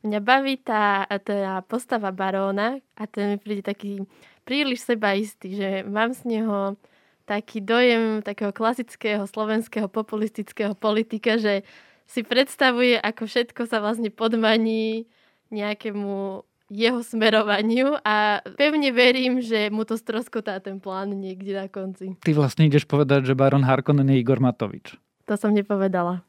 Mňa 0.00 0.24
baví 0.24 0.56
tá, 0.56 1.04
tá 1.20 1.60
postava 1.68 2.08
baróna 2.08 2.80
a 2.96 3.04
ten 3.04 3.36
mi 3.36 3.36
príde 3.36 3.60
taký 3.60 4.08
príliš 4.48 4.88
sebaistý, 4.88 5.52
že 5.52 5.68
mám 5.84 6.16
z 6.16 6.40
neho 6.40 6.80
taký 7.28 7.60
dojem 7.60 8.24
takého 8.24 8.56
klasického 8.56 9.28
slovenského 9.28 9.92
populistického 9.92 10.72
politika, 10.72 11.36
že 11.36 11.60
si 12.08 12.24
predstavuje, 12.24 12.96
ako 12.96 13.28
všetko 13.28 13.68
sa 13.68 13.84
vlastne 13.84 14.08
podmaní 14.08 15.04
nejakému 15.52 16.40
jeho 16.70 17.02
smerovaniu 17.02 17.98
a 18.06 18.38
pevne 18.54 18.94
verím, 18.94 19.42
že 19.42 19.68
mu 19.74 19.82
to 19.82 19.98
stroskotá 19.98 20.62
ten 20.62 20.78
plán 20.78 21.10
niekde 21.10 21.58
na 21.58 21.66
konci. 21.66 22.14
Ty 22.22 22.32
vlastne 22.38 22.70
ideš 22.70 22.86
povedať, 22.86 23.26
že 23.26 23.34
Baron 23.34 23.66
Harkonnen 23.66 24.06
je 24.06 24.22
Igor 24.22 24.38
Matovič. 24.38 24.94
To 25.26 25.34
som 25.34 25.50
nepovedala. 25.50 26.22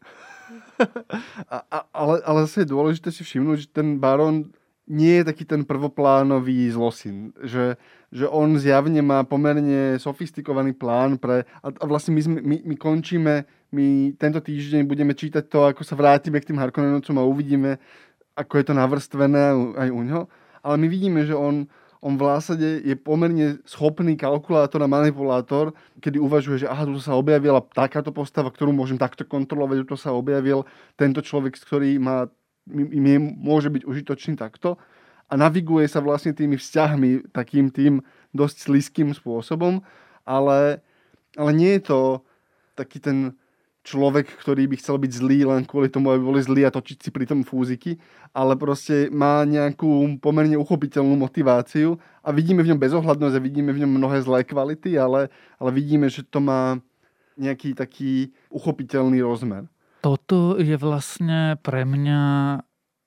a, 1.46 1.58
a, 1.62 1.78
ale, 1.94 2.16
ale 2.26 2.40
zase 2.50 2.66
je 2.66 2.74
dôležité 2.74 3.14
si 3.14 3.22
všimnúť, 3.22 3.58
že 3.64 3.70
ten 3.70 4.02
Baron 4.02 4.50
nie 4.90 5.22
je 5.22 5.30
taký 5.30 5.46
ten 5.46 5.62
prvoplánový 5.62 6.68
zlosin. 6.74 7.32
Že, 7.40 7.78
že 8.12 8.26
on 8.28 8.58
zjavne 8.58 9.00
má 9.00 9.24
pomerne 9.24 9.96
sofistikovaný 10.02 10.74
plán 10.74 11.22
pre... 11.22 11.46
A, 11.62 11.70
a 11.70 11.84
vlastne 11.86 12.18
my, 12.18 12.22
sme, 12.22 12.40
my, 12.42 12.58
my 12.66 12.76
končíme, 12.76 13.34
my 13.72 14.18
tento 14.20 14.44
týždeň 14.44 14.84
budeme 14.84 15.16
čítať 15.16 15.48
to, 15.48 15.70
ako 15.70 15.86
sa 15.88 15.96
vrátime 15.96 16.42
k 16.42 16.52
tým 16.52 16.60
Harkonnenovcom 16.60 17.16
a 17.22 17.30
uvidíme, 17.30 17.80
ako 18.36 18.54
je 18.58 18.66
to 18.68 18.74
navrstvené 18.74 19.56
aj 19.78 19.90
u 19.92 20.02
ňo. 20.02 20.22
Ale 20.62 20.76
my 20.78 20.88
vidíme, 20.88 21.26
že 21.26 21.34
on, 21.34 21.66
on 22.00 22.14
v 22.18 22.26
zásade 22.26 22.86
je 22.86 22.96
pomerne 22.98 23.60
schopný 23.66 24.14
kalkulátor 24.14 24.82
a 24.86 24.92
manipulátor, 24.92 25.74
kedy 26.00 26.22
uvažuje, 26.22 26.66
že 26.66 26.70
aha, 26.70 26.86
tu 26.86 27.02
sa 27.02 27.18
objavila 27.18 27.62
takáto 27.62 28.14
postava, 28.14 28.54
ktorú 28.54 28.74
môžem 28.74 28.98
takto 28.98 29.26
kontrolovať, 29.26 29.86
tu 29.86 29.98
sa 29.98 30.14
objavil 30.14 30.64
tento 30.96 31.20
človek, 31.20 31.58
ktorý 31.58 31.98
má 31.98 32.30
im 32.70 33.42
môže 33.42 33.74
byť 33.74 33.84
užitočný 33.90 34.38
takto 34.38 34.78
a 35.32 35.34
naviguje 35.34 35.88
sa 35.90 36.04
vlastne 36.04 36.36
tými 36.36 36.60
vzťahmi 36.60 37.34
takým 37.34 37.74
tým 37.74 38.06
dosť 38.36 38.70
slízkým 38.70 39.10
spôsobom, 39.16 39.82
ale, 40.28 40.84
ale 41.34 41.52
nie 41.56 41.74
je 41.80 41.84
to 41.90 42.00
taký 42.78 43.02
ten 43.02 43.34
človek, 43.82 44.30
ktorý 44.38 44.70
by 44.70 44.76
chcel 44.78 45.02
byť 45.02 45.12
zlý 45.12 45.40
len 45.50 45.62
kvôli 45.66 45.90
tomu, 45.90 46.14
aby 46.14 46.22
boli 46.22 46.42
zlí 46.42 46.62
a 46.66 46.74
točiť 46.74 46.98
si 47.02 47.10
pri 47.10 47.26
tom 47.26 47.42
fúziky, 47.42 47.98
ale 48.32 48.54
proste 48.54 49.10
má 49.10 49.42
nejakú 49.44 50.22
pomerne 50.22 50.56
uchopiteľnú 50.58 51.18
motiváciu 51.18 51.98
a 52.22 52.30
vidíme 52.30 52.62
v 52.62 52.74
ňom 52.74 52.80
bezohľadnosť 52.80 53.36
a 53.38 53.46
vidíme 53.46 53.74
v 53.74 53.82
ňom 53.86 53.92
mnohé 53.98 54.22
zlé 54.22 54.46
kvality, 54.46 54.96
ale, 55.02 55.34
ale 55.58 55.70
vidíme, 55.74 56.08
že 56.08 56.22
to 56.22 56.38
má 56.38 56.78
nejaký 57.42 57.74
taký 57.74 58.30
uchopiteľný 58.54 59.26
rozmer. 59.26 59.66
Toto 60.02 60.58
je 60.58 60.78
vlastne 60.78 61.58
pre 61.62 61.86
mňa 61.86 62.22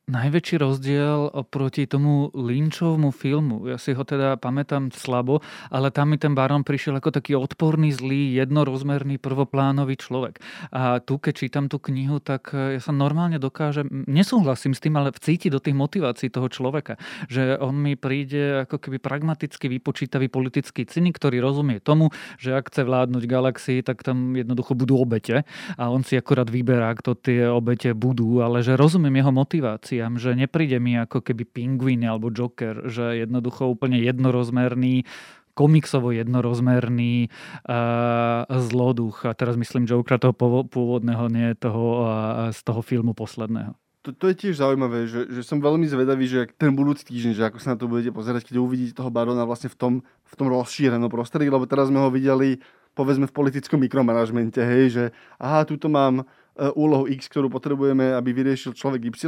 najväčší 0.05 0.61
rozdiel 0.61 1.33
oproti 1.33 1.88
tomu 1.88 2.29
Lynchovmu 2.37 3.09
filmu. 3.09 3.64
Ja 3.73 3.81
si 3.81 3.97
ho 3.97 4.05
teda 4.05 4.37
pamätám 4.37 4.93
slabo, 4.93 5.40
ale 5.73 5.88
tam 5.88 6.12
mi 6.12 6.21
ten 6.21 6.37
Baron 6.37 6.61
prišiel 6.61 7.01
ako 7.01 7.09
taký 7.09 7.33
odporný, 7.33 7.88
zlý, 7.88 8.37
jednorozmerný, 8.37 9.17
prvoplánový 9.17 9.97
človek. 9.97 10.45
A 10.77 11.01
tu, 11.01 11.17
keď 11.17 11.33
čítam 11.33 11.64
tú 11.73 11.81
knihu, 11.81 12.21
tak 12.21 12.53
ja 12.53 12.81
sa 12.81 12.93
normálne 12.93 13.40
dokážem, 13.40 13.88
nesúhlasím 14.05 14.77
s 14.77 14.85
tým, 14.85 15.01
ale 15.01 15.09
vcítiť 15.09 15.49
do 15.49 15.61
tých 15.61 15.77
motivácií 15.77 16.29
toho 16.29 16.53
človeka. 16.53 17.01
Že 17.33 17.64
on 17.64 17.73
mi 17.73 17.97
príde 17.97 18.69
ako 18.69 18.77
keby 18.77 19.01
pragmaticky 19.01 19.73
vypočítavý 19.73 20.29
politický 20.29 20.85
cynik, 20.85 21.17
ktorý 21.17 21.40
rozumie 21.40 21.81
tomu, 21.81 22.12
že 22.37 22.53
ak 22.53 22.69
chce 22.69 22.85
vládnuť 22.85 23.25
galaxii, 23.25 23.81
tak 23.81 24.05
tam 24.05 24.37
jednoducho 24.37 24.77
budú 24.77 25.01
obete 25.01 25.49
a 25.81 25.88
on 25.88 26.05
si 26.05 26.21
akorát 26.21 26.53
vyberá, 26.53 26.93
kto 26.93 27.17
tie 27.17 27.49
obete 27.49 27.97
budú, 27.97 28.45
ale 28.45 28.61
že 28.61 28.77
rozumiem 28.77 29.25
jeho 29.25 29.33
motivácii 29.33 29.94
emóciám, 29.95 30.19
že 30.19 30.31
nepríde 30.35 30.79
mi 30.83 30.99
ako 30.99 31.23
keby 31.23 31.45
pingvin 31.47 32.03
alebo 32.03 32.33
Joker, 32.35 32.91
že 32.91 33.23
jednoducho 33.23 33.71
úplne 33.71 34.03
jednorozmerný 34.03 35.07
komiksovo 35.55 36.11
jednorozmerný 36.11 37.31
uh, 37.31 38.43
zloduch. 38.51 39.23
A 39.23 39.39
teraz 39.39 39.55
myslím 39.55 39.87
Jokera 39.87 40.19
toho 40.19 40.35
pôvodného, 40.67 41.31
nie 41.31 41.55
toho, 41.55 42.03
uh, 42.03 42.51
z 42.51 42.59
toho 42.67 42.83
filmu 42.83 43.15
posledného. 43.15 43.79
To, 44.03 44.11
to 44.11 44.35
je 44.35 44.37
tiež 44.37 44.59
zaujímavé, 44.59 45.07
že, 45.07 45.31
že 45.31 45.47
som 45.47 45.63
veľmi 45.63 45.87
zvedavý, 45.87 46.27
že 46.27 46.51
ten 46.59 46.75
budúci 46.75 47.07
týždeň, 47.07 47.33
že 47.39 47.47
ako 47.47 47.59
sa 47.63 47.73
na 47.73 47.79
to 47.79 47.87
budete 47.87 48.11
pozerať, 48.11 48.51
keď 48.51 48.61
uvidíte 48.61 48.99
toho 48.99 49.15
barona 49.15 49.47
vlastne 49.47 49.71
v 49.71 49.79
tom, 49.79 49.93
v 50.03 50.35
tom 50.35 50.51
rozšírenom 50.51 51.09
prostredí, 51.09 51.49
lebo 51.49 51.71
teraz 51.71 51.89
sme 51.89 52.03
ho 52.03 52.11
videli 52.11 52.59
povedzme 52.95 53.27
v 53.27 53.35
politickom 53.35 53.79
mikromanažmente, 53.83 54.59
hej, 54.63 54.85
že 54.91 55.05
aha, 55.39 55.67
tuto 55.67 55.91
mám 55.91 56.27
úlohu 56.55 57.11
X, 57.11 57.27
ktorú 57.27 57.51
potrebujeme, 57.51 58.14
aby 58.14 58.31
vyriešil 58.31 58.79
človek 58.79 59.11
Y, 59.11 59.27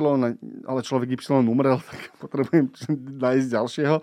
ale 0.67 0.81
človek 0.87 1.19
Y 1.19 1.43
umrel, 1.43 1.83
tak 1.91 2.01
potrebujem 2.23 2.71
nájsť 3.19 3.49
ďalšieho. 3.51 3.97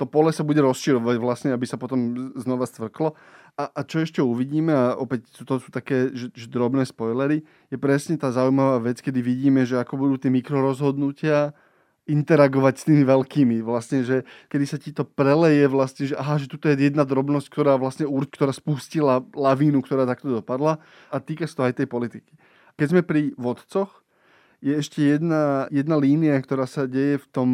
To 0.00 0.08
pole 0.08 0.32
sa 0.32 0.46
bude 0.46 0.64
rozširovať 0.64 1.16
vlastne, 1.20 1.50
aby 1.52 1.68
sa 1.68 1.76
potom 1.76 2.32
znova 2.32 2.64
stvrklo. 2.64 3.12
A, 3.60 3.68
a 3.68 3.80
čo 3.84 4.00
ešte 4.00 4.24
uvidíme, 4.24 4.72
a 4.72 4.96
opäť 4.96 5.28
to 5.44 5.60
sú 5.60 5.68
také 5.68 6.08
že, 6.16 6.32
že 6.32 6.48
drobné 6.48 6.88
spoilery, 6.88 7.44
je 7.68 7.76
presne 7.76 8.16
tá 8.16 8.32
zaujímavá 8.32 8.80
vec, 8.80 9.04
kedy 9.04 9.20
vidíme, 9.20 9.68
že 9.68 9.76
ako 9.76 10.00
budú 10.00 10.16
tie 10.16 10.32
mikrorozhodnutia 10.32 11.52
interagovať 12.08 12.74
s 12.74 12.86
tými 12.88 13.04
veľkými. 13.04 13.56
Vlastne, 13.60 14.02
že 14.02 14.24
kedy 14.48 14.64
sa 14.64 14.78
ti 14.80 14.90
to 14.90 15.04
preleje 15.04 15.68
vlastne, 15.68 16.08
že 16.08 16.14
aha, 16.16 16.40
že 16.40 16.48
tuto 16.48 16.66
je 16.72 16.80
jedna 16.80 17.04
drobnosť, 17.04 17.46
ktorá 17.52 17.76
vlastne 17.76 18.08
ktorá 18.08 18.50
spustila 18.50 19.20
lavínu, 19.36 19.84
ktorá 19.84 20.08
takto 20.08 20.32
dopadla 20.32 20.80
a 21.12 21.16
týka 21.20 21.44
sa 21.44 21.60
to 21.60 21.66
aj 21.68 21.76
tej 21.76 21.86
politiky. 21.86 22.32
Keď 22.80 22.88
sme 22.88 23.04
pri 23.04 23.36
vodcoch, 23.36 24.00
je 24.64 24.72
ešte 24.72 25.04
jedna, 25.04 25.68
jedna 25.68 26.00
línia, 26.00 26.40
ktorá 26.40 26.64
sa 26.64 26.88
deje 26.88 27.20
v 27.20 27.26
tom, 27.28 27.50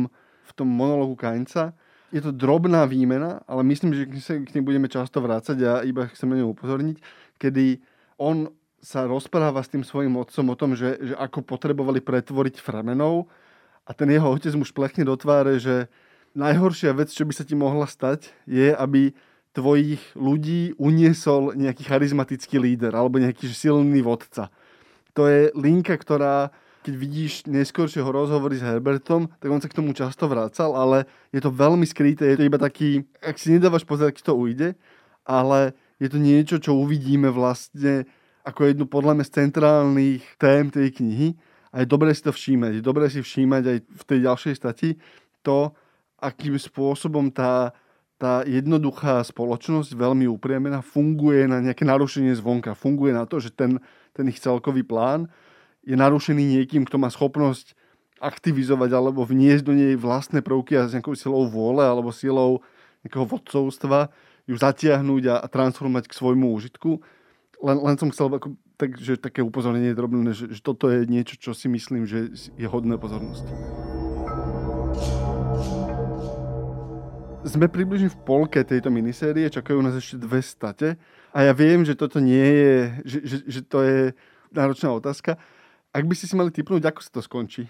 v 0.47 0.53
tom 0.55 0.71
monologu 0.71 1.19
Kainca. 1.19 1.75
Je 2.15 2.23
to 2.23 2.31
drobná 2.31 2.87
výmena, 2.87 3.43
ale 3.51 3.67
myslím, 3.67 3.91
že 3.91 4.07
sa 4.23 4.39
k 4.39 4.55
nej 4.55 4.63
budeme 4.63 4.87
často 4.87 5.19
vrácať 5.19 5.59
a 5.67 5.73
iba 5.83 6.07
chceme 6.07 6.39
ňu 6.39 6.55
upozorniť, 6.55 7.03
kedy 7.43 7.83
on 8.23 8.55
sa 8.79 9.03
rozpráva 9.03 9.67
s 9.67 9.75
tým 9.75 9.83
svojim 9.83 10.15
otcom 10.15 10.47
o 10.47 10.55
tom, 10.55 10.79
že, 10.79 10.95
že 11.03 11.19
ako 11.19 11.43
potrebovali 11.43 11.99
pretvoriť 11.99 12.63
Fremenov 12.63 13.27
a 13.83 13.91
ten 13.99 14.07
jeho 14.07 14.31
otec 14.31 14.55
mu 14.55 14.63
šplechne 14.63 15.03
do 15.03 15.19
tváre, 15.19 15.59
že 15.59 15.91
najhoršia 16.39 16.95
vec, 16.95 17.11
čo 17.11 17.27
by 17.27 17.35
sa 17.35 17.43
ti 17.43 17.59
mohla 17.59 17.91
stať, 17.91 18.31
je, 18.47 18.71
aby 18.71 19.11
tvojich 19.59 19.99
ľudí 20.15 20.79
uniesol 20.79 21.59
nejaký 21.59 21.83
charizmatický 21.83 22.63
líder 22.63 22.95
alebo 22.95 23.19
nejaký 23.19 23.51
silný 23.51 24.07
vodca 24.07 24.55
to 25.17 25.25
je 25.27 25.49
linka, 25.57 25.97
ktorá 25.97 26.53
keď 26.87 26.95
vidíš 26.95 27.33
neskôršieho 27.51 28.07
rozhovory 28.07 28.63
s 28.63 28.63
Herbertom, 28.63 29.27
tak 29.43 29.51
on 29.51 29.59
sa 29.59 29.67
k 29.67 29.75
tomu 29.75 29.91
často 29.91 30.31
vracal, 30.31 30.79
ale 30.79 31.11
je 31.35 31.43
to 31.43 31.51
veľmi 31.51 31.83
skryté, 31.83 32.31
je 32.31 32.39
to 32.39 32.47
iba 32.47 32.63
taký, 32.63 33.03
ak 33.19 33.43
si 33.43 33.51
nedávaš 33.51 33.83
pozor, 33.83 34.15
ak 34.15 34.23
to 34.23 34.39
ujde, 34.39 34.79
ale 35.27 35.75
je 35.99 36.07
to 36.07 36.23
niečo, 36.23 36.63
čo 36.63 36.79
uvidíme 36.79 37.27
vlastne 37.35 38.07
ako 38.47 38.71
jednu 38.71 38.87
podľa 38.87 39.19
mňa 39.19 39.25
z 39.27 39.35
centrálnych 39.35 40.23
tém 40.39 40.71
tej 40.71 40.95
knihy 40.95 41.29
a 41.75 41.83
je 41.83 41.91
dobré 41.91 42.15
si 42.15 42.23
to 42.23 42.31
všímať. 42.31 42.79
Je 42.79 42.83
dobré 42.87 43.11
si 43.11 43.19
všímať 43.19 43.63
aj 43.67 43.79
v 43.83 44.03
tej 44.07 44.19
ďalšej 44.23 44.55
stati 44.55 44.89
to, 45.43 45.75
akým 46.23 46.55
spôsobom 46.55 47.35
tá, 47.35 47.75
tá 48.15 48.47
jednoduchá 48.47 49.27
spoločnosť, 49.27 49.91
veľmi 49.99 50.31
upriamená, 50.31 50.87
funguje 50.87 51.51
na 51.51 51.59
nejaké 51.59 51.83
narušenie 51.83 52.31
zvonka. 52.39 52.79
Funguje 52.79 53.11
na 53.11 53.27
to, 53.27 53.43
že 53.43 53.51
ten 53.51 53.83
ten 54.17 54.33
ich 54.33 54.41
celkový 54.41 54.81
plán, 54.81 55.29
je 55.85 55.95
narušený 55.95 56.57
niekým, 56.57 56.89
kto 56.89 56.97
má 56.97 57.13
schopnosť 57.13 57.77
aktivizovať 58.17 58.91
alebo 58.97 59.29
vniesť 59.29 59.63
do 59.69 59.77
nej 59.77 59.93
vlastné 59.95 60.41
prvky 60.41 60.75
a 60.81 60.89
s 60.89 60.97
nejakou 60.97 61.13
silou 61.13 61.45
vôle 61.47 61.85
alebo 61.85 62.09
silou 62.11 62.65
nejakého 63.05 63.29
vodcovstva 63.29 64.09
ju 64.49 64.57
zatiahnuť 64.57 65.23
a, 65.31 65.35
a 65.45 65.47
transformovať 65.47 66.09
k 66.09 66.17
svojmu 66.17 66.49
úžitku. 66.57 67.05
Len, 67.61 67.77
len 67.77 67.97
som 68.01 68.09
chcel 68.09 68.33
ako, 68.33 68.57
tak, 68.81 68.97
že 68.97 69.21
také 69.21 69.45
upozornenie 69.45 69.93
drobné, 69.93 70.33
že, 70.33 70.49
že 70.49 70.61
toto 70.65 70.89
je 70.89 71.05
niečo, 71.05 71.37
čo 71.37 71.53
si 71.53 71.69
myslím, 71.69 72.09
že 72.09 72.33
je 72.35 72.67
hodné 72.67 72.97
pozornosti. 72.97 73.49
Sme 77.47 77.71
približne 77.71 78.11
v 78.11 78.19
polke 78.27 78.59
tejto 78.67 78.91
minisérie, 78.91 79.47
čakajú 79.47 79.79
nás 79.79 79.95
ešte 79.95 80.19
dve 80.19 80.43
state. 80.43 80.99
A 81.37 81.45
ja 81.45 81.53
viem, 81.53 81.85
že 81.85 81.93
toto 81.93 82.17
nie 82.17 82.49
je, 82.49 82.77
že, 83.05 83.19
že, 83.29 83.37
že 83.45 83.61
to 83.61 83.85
je 83.85 84.01
náročná 84.57 84.89
otázka. 84.89 85.37
Ak 85.93 86.09
by 86.09 86.17
ste 86.17 86.33
si 86.33 86.35
mali 86.37 86.49
typnúť, 86.49 86.89
ako 86.89 87.01
sa 87.05 87.11
to 87.13 87.21
skončí? 87.21 87.69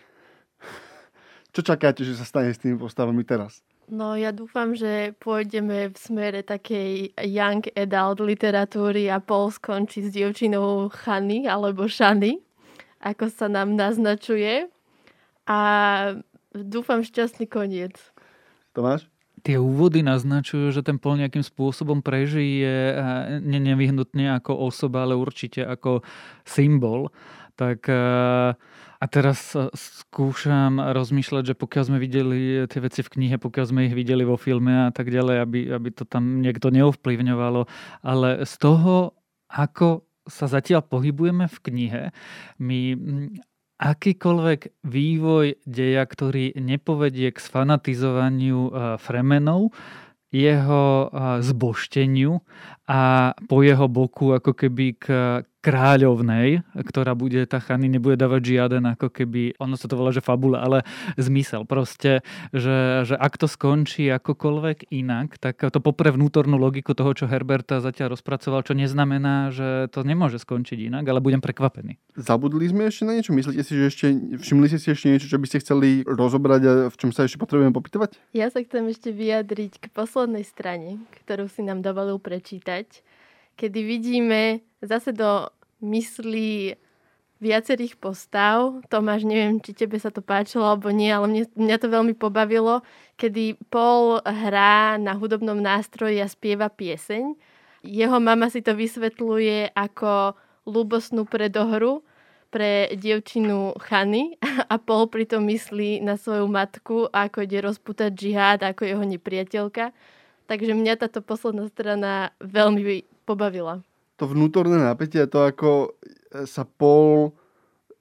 Čo 1.50 1.74
čakáte, 1.74 2.07
že 2.07 2.14
sa 2.14 2.22
stane 2.22 2.55
s 2.55 2.62
tými 2.62 2.79
postavami 2.79 3.26
teraz? 3.26 3.66
No 3.90 4.14
ja 4.14 4.31
dúfam, 4.31 4.74
že 4.79 5.18
pôjdeme 5.18 5.90
v 5.90 5.96
smere 5.98 6.46
takej 6.46 7.11
young 7.26 7.66
adult 7.74 8.22
literatúry 8.22 9.11
a 9.11 9.18
Paul 9.18 9.50
skončí 9.50 10.07
s 10.07 10.14
dievčinou 10.14 10.87
Chany 10.90 11.50
alebo 11.50 11.90
Šany, 11.90 12.38
ako 13.02 13.31
sa 13.35 13.50
nám 13.50 13.74
naznačuje. 13.74 14.70
A 15.46 15.59
dúfam 16.55 17.02
šťastný 17.02 17.50
koniec. 17.50 17.98
Tomáš? 18.74 19.11
Tie 19.46 19.62
úvody 19.62 20.02
naznačujú, 20.02 20.74
že 20.74 20.82
ten 20.82 20.98
pol 20.98 21.22
nejakým 21.22 21.46
spôsobom 21.46 22.02
prežije 22.02 22.98
ne 23.38 23.61
nevyhnutne 23.62 24.42
ako 24.42 24.66
osoba, 24.66 25.06
ale 25.06 25.14
určite 25.14 25.62
ako 25.62 26.02
symbol. 26.42 27.14
Tak 27.54 27.87
a 28.96 29.04
teraz 29.06 29.54
skúšam 29.76 30.82
rozmýšľať, 30.82 31.52
že 31.52 31.54
pokiaľ 31.54 31.85
sme 31.87 31.98
videli 32.02 32.66
tie 32.66 32.80
veci 32.82 33.06
v 33.06 33.12
knihe, 33.12 33.37
pokiaľ 33.38 33.64
sme 33.70 33.87
ich 33.87 33.94
videli 33.94 34.26
vo 34.26 34.35
filme 34.35 34.88
a 34.88 34.90
tak 34.90 35.14
ďalej, 35.14 35.37
aby, 35.46 35.61
aby 35.70 35.88
to 35.94 36.02
tam 36.09 36.42
niekto 36.42 36.74
neovplyvňovalo, 36.74 37.70
ale 38.02 38.42
z 38.42 38.54
toho, 38.59 39.14
ako 39.46 40.02
sa 40.26 40.50
zatiaľ 40.50 40.82
pohybujeme 40.82 41.46
v 41.46 41.59
knihe, 41.70 42.02
mi 42.59 42.98
akýkoľvek 43.76 44.84
vývoj 44.84 45.60
deja, 45.68 46.04
ktorý 46.04 46.56
nepovedie 46.56 47.32
k 47.32 47.38
sfanatizovaniu 47.38 48.72
Fremenov, 48.96 49.76
jeho 50.34 51.08
zbošteniu 51.40 52.42
a 52.87 53.35
po 53.51 53.66
jeho 53.66 53.90
boku 53.90 54.31
ako 54.35 54.55
keby 54.55 54.87
k 54.99 55.05
kráľovnej, 55.66 56.62
ktorá 56.79 57.18
bude, 57.18 57.42
tá 57.51 57.59
Chany 57.59 57.90
nebude 57.90 58.14
dávať 58.14 58.55
žiaden 58.55 58.87
ako 58.94 59.11
keby, 59.11 59.59
ono 59.59 59.75
sa 59.75 59.90
to 59.90 59.99
volá, 59.99 60.14
že 60.14 60.22
fabula, 60.22 60.62
ale 60.62 60.87
zmysel 61.18 61.66
proste, 61.66 62.22
že, 62.55 63.03
že 63.03 63.18
ak 63.18 63.35
to 63.35 63.51
skončí 63.51 64.07
akokoľvek 64.14 64.94
inak, 64.94 65.42
tak 65.42 65.59
to 65.59 65.83
popre 65.83 66.14
vnútornú 66.14 66.55
logiku 66.55 66.94
toho, 66.94 67.11
čo 67.18 67.27
Herberta 67.27 67.83
zatiaľ 67.83 68.14
rozpracoval, 68.14 68.62
čo 68.62 68.79
neznamená, 68.79 69.51
že 69.51 69.90
to 69.90 70.07
nemôže 70.07 70.38
skončiť 70.38 70.87
inak, 70.87 71.03
ale 71.03 71.18
budem 71.18 71.42
prekvapený. 71.42 71.99
Zabudli 72.14 72.70
sme 72.70 72.87
ešte 72.87 73.03
na 73.03 73.18
niečo? 73.18 73.35
Myslíte 73.35 73.62
si, 73.66 73.75
že 73.75 73.85
ešte, 73.90 74.07
všimli 74.38 74.66
ste 74.70 74.79
si 74.79 74.88
ešte 74.94 75.07
niečo, 75.11 75.27
čo 75.27 75.38
by 75.42 75.46
ste 75.51 75.59
chceli 75.66 76.07
rozobrať 76.07 76.62
a 76.62 76.72
v 76.87 76.96
čom 76.96 77.11
sa 77.11 77.27
ešte 77.27 77.42
potrebujeme 77.42 77.75
popýtovať? 77.75 78.14
Ja 78.31 78.55
sa 78.55 78.62
chcem 78.62 78.87
ešte 78.87 79.11
vyjadriť 79.11 79.83
k 79.83 79.87
poslednej 79.90 80.46
strane, 80.46 81.03
ktorú 81.27 81.51
si 81.51 81.66
nám 81.66 81.83
dovolil 81.83 82.22
prečítať, 82.22 82.75
kedy 83.56 83.80
vidíme 83.80 84.60
zase 84.84 85.16
do 85.16 85.48
myslí 85.80 86.76
viacerých 87.40 88.00
postav. 88.00 88.80
Tomáš, 88.88 89.28
neviem, 89.28 89.60
či 89.60 89.76
tebe 89.76 90.00
sa 90.00 90.08
to 90.08 90.24
páčilo 90.24 90.64
alebo 90.64 90.88
nie, 90.88 91.12
ale 91.12 91.26
mne, 91.28 91.42
mňa 91.52 91.76
to 91.76 91.88
veľmi 91.92 92.14
pobavilo, 92.16 92.80
kedy 93.20 93.60
Paul 93.68 94.24
hrá 94.24 94.96
na 94.96 95.12
hudobnom 95.16 95.60
nástroji 95.60 96.20
a 96.20 96.28
spieva 96.28 96.72
pieseň. 96.72 97.36
Jeho 97.84 98.18
mama 98.18 98.48
si 98.48 98.64
to 98.64 98.72
vysvetľuje 98.72 99.76
ako 99.76 100.34
ľubosnú 100.66 101.28
predohru 101.28 102.02
pre 102.48 102.88
dievčinu 102.96 103.76
Chany 103.84 104.40
a 104.72 104.74
Paul 104.80 105.12
pritom 105.12 105.44
myslí 105.44 106.00
na 106.00 106.16
svoju 106.16 106.48
matku, 106.48 107.12
ako 107.12 107.44
ide 107.44 107.60
rozputať 107.60 108.10
džihad, 108.16 108.64
ako 108.64 108.88
jeho 108.88 109.04
nepriateľka. 109.04 109.92
Takže 110.46 110.72
mňa 110.72 110.94
táto 111.02 111.22
posledná 111.22 111.66
strana 111.68 112.30
veľmi 112.38 113.02
pobavila 113.26 113.82
to 114.16 114.24
vnútorné 114.24 114.80
napätie, 114.80 115.28
to 115.28 115.44
ako 115.44 115.70
e, 116.32 116.48
sa 116.48 116.64
Paul 116.64 117.37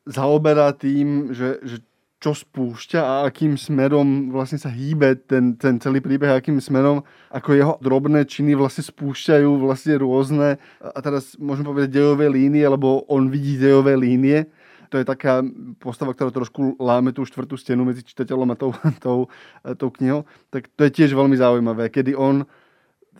zaoberá 0.07 0.71
tým, 0.71 1.35
že, 1.35 1.59
že 1.61 1.77
čo 2.23 2.31
spúšťa 2.31 3.01
a 3.03 3.13
akým 3.27 3.59
smerom 3.59 4.31
vlastne 4.31 4.57
sa 4.57 4.71
hýbe 4.71 5.19
ten, 5.27 5.59
ten 5.59 5.77
celý 5.77 5.99
príbeh, 5.99 6.31
akým 6.31 6.57
smerom, 6.57 7.03
ako 7.29 7.49
jeho 7.53 7.73
drobné 7.83 8.25
činy 8.25 8.55
vlastne 8.55 8.81
spúšťajú 8.81 9.49
vlastne 9.61 9.99
rôzne, 9.99 10.49
a 10.81 10.99
teraz 11.03 11.35
môžem 11.37 11.67
povedať 11.67 12.01
dejové 12.01 12.31
línie, 12.31 12.65
lebo 12.65 13.05
on 13.11 13.29
vidí 13.29 13.59
dejové 13.59 13.99
línie. 13.99 14.47
To 14.89 14.95
je 14.99 15.05
taká 15.05 15.41
postava, 15.81 16.13
ktorá 16.13 16.29
trošku 16.29 16.77
láme 16.77 17.15
tú 17.15 17.25
štvrtú 17.25 17.57
stenu 17.57 17.85
medzi 17.85 18.05
čitateľom 18.05 18.49
a 18.53 18.55
tou, 18.59 18.71
tou, 19.05 19.19
tou 19.61 19.89
knihou. 19.89 20.27
Tak 20.49 20.69
to 20.73 20.81
je 20.87 20.91
tiež 21.01 21.13
veľmi 21.13 21.37
zaujímavé, 21.37 21.89
kedy 21.89 22.13
on 22.17 22.45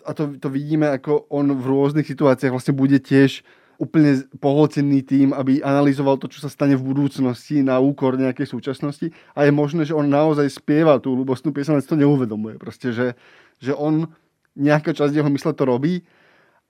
a 0.06 0.14
to, 0.14 0.38
to 0.38 0.54
vidíme, 0.54 0.86
ako 0.86 1.26
on 1.34 1.50
v 1.50 1.66
rôznych 1.66 2.06
situáciách 2.06 2.54
vlastne 2.54 2.78
bude 2.78 3.02
tiež 3.02 3.42
úplne 3.76 4.24
pohltený 4.40 5.04
tým, 5.04 5.36
aby 5.36 5.60
analyzoval 5.60 6.16
to, 6.16 6.32
čo 6.32 6.40
sa 6.46 6.48
stane 6.48 6.80
v 6.80 6.86
budúcnosti 6.86 7.60
na 7.60 7.82
úkor 7.82 8.16
nejakej 8.16 8.48
súčasnosti 8.48 9.12
a 9.36 9.44
je 9.44 9.52
možné, 9.52 9.84
že 9.84 9.98
on 9.98 10.08
naozaj 10.08 10.48
spieva 10.48 10.96
tú 11.02 11.12
ľubostnú 11.12 11.52
pieseň, 11.52 11.84
to 11.84 12.00
neuvedomuje. 12.00 12.56
Proste, 12.56 12.96
že, 12.96 13.20
že 13.60 13.76
on 13.76 14.08
nejaká 14.56 14.96
časť 14.96 15.12
jeho 15.12 15.28
mysle 15.28 15.52
to 15.52 15.68
robí, 15.68 16.08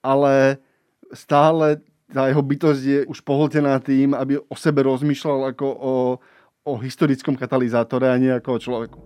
ale 0.02 0.58
stále 1.14 1.86
tá 2.12 2.30
jeho 2.30 2.44
bytosť 2.46 2.82
je 2.82 3.00
už 3.10 3.20
pohltená 3.26 3.82
tým, 3.82 4.13
aby 4.13 4.38
o 4.38 4.56
sebe 4.58 4.86
rozmýšľal 4.86 5.56
ako 5.56 5.65
o, 5.65 5.94
o 6.65 6.74
historickom 6.78 7.34
katalizátore 7.34 8.06
a 8.10 8.20
nie 8.22 8.30
ako 8.30 8.50
o 8.54 8.62
človeku. 8.62 9.00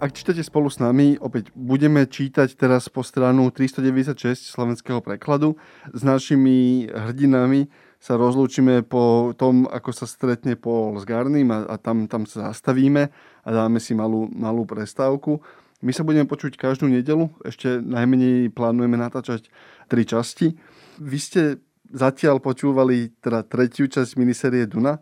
Ak 0.00 0.16
čítate 0.16 0.40
spolu 0.40 0.72
s 0.72 0.80
nami, 0.80 1.20
opäť 1.20 1.52
budeme 1.52 2.08
čítať 2.08 2.56
teraz 2.56 2.88
po 2.88 3.04
stranu 3.04 3.52
396 3.52 4.48
slovenského 4.48 5.04
prekladu. 5.04 5.60
S 5.92 6.00
našimi 6.00 6.88
hrdinami 6.88 7.68
sa 8.00 8.16
rozlúčime 8.16 8.80
po 8.80 9.36
tom, 9.36 9.68
ako 9.68 9.92
sa 9.92 10.08
stretne 10.08 10.56
Paul 10.56 10.96
s 10.96 11.04
Garným 11.04 11.52
a, 11.52 11.68
a 11.68 11.76
tam, 11.76 12.08
tam 12.08 12.24
sa 12.24 12.48
zastavíme 12.48 13.12
a 13.44 13.48
dáme 13.52 13.76
si 13.76 13.92
malú, 13.92 14.24
malú 14.32 14.64
prestávku. 14.64 15.44
My 15.80 15.96
sa 15.96 16.04
budeme 16.04 16.28
počuť 16.28 16.60
každú 16.60 16.92
nedelu, 16.92 17.32
ešte 17.40 17.80
najmenej 17.80 18.52
plánujeme 18.52 19.00
natáčať 19.00 19.48
tri 19.88 20.04
časti. 20.04 20.52
Vy 21.00 21.16
ste 21.16 21.42
zatiaľ 21.88 22.36
počúvali 22.44 23.16
teda 23.24 23.40
tretiu 23.48 23.88
časť 23.88 24.20
miniserie 24.20 24.68
Duna, 24.68 25.00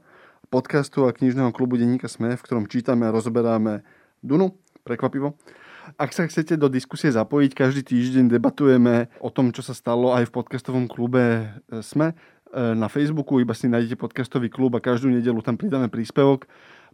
podcastu 0.54 1.10
a 1.10 1.10
knižného 1.10 1.50
klubu 1.50 1.74
Denníka 1.74 2.06
Sme, 2.06 2.38
v 2.38 2.44
ktorom 2.46 2.70
čítame 2.70 3.10
a 3.10 3.14
rozoberáme 3.14 3.82
Dunu 4.22 4.54
prekvapivo. 4.86 5.34
Ak 5.98 6.14
sa 6.14 6.30
chcete 6.30 6.54
do 6.54 6.70
diskusie 6.70 7.10
zapojiť, 7.10 7.58
každý 7.58 7.82
týždeň 7.82 8.30
debatujeme 8.30 9.10
o 9.18 9.34
tom, 9.34 9.50
čo 9.50 9.66
sa 9.66 9.74
stalo 9.74 10.14
aj 10.14 10.30
v 10.30 10.34
podcastovom 10.36 10.86
klube 10.86 11.42
e, 11.42 11.82
SME 11.82 12.12
e, 12.12 12.14
na 12.76 12.86
Facebooku, 12.86 13.40
iba 13.42 13.56
si 13.56 13.66
nájdete 13.66 13.96
podcastový 13.96 14.52
klub 14.52 14.76
a 14.76 14.84
každú 14.84 15.10
nedelu 15.10 15.40
tam 15.40 15.56
pridáme 15.56 15.90
príspevok. 15.90 16.44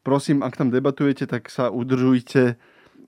Prosím, 0.07 0.47
ak 0.47 0.55
tam 0.57 0.71
debatujete, 0.71 1.27
tak 1.27 1.51
sa 1.51 1.75
udržujte, 1.75 2.55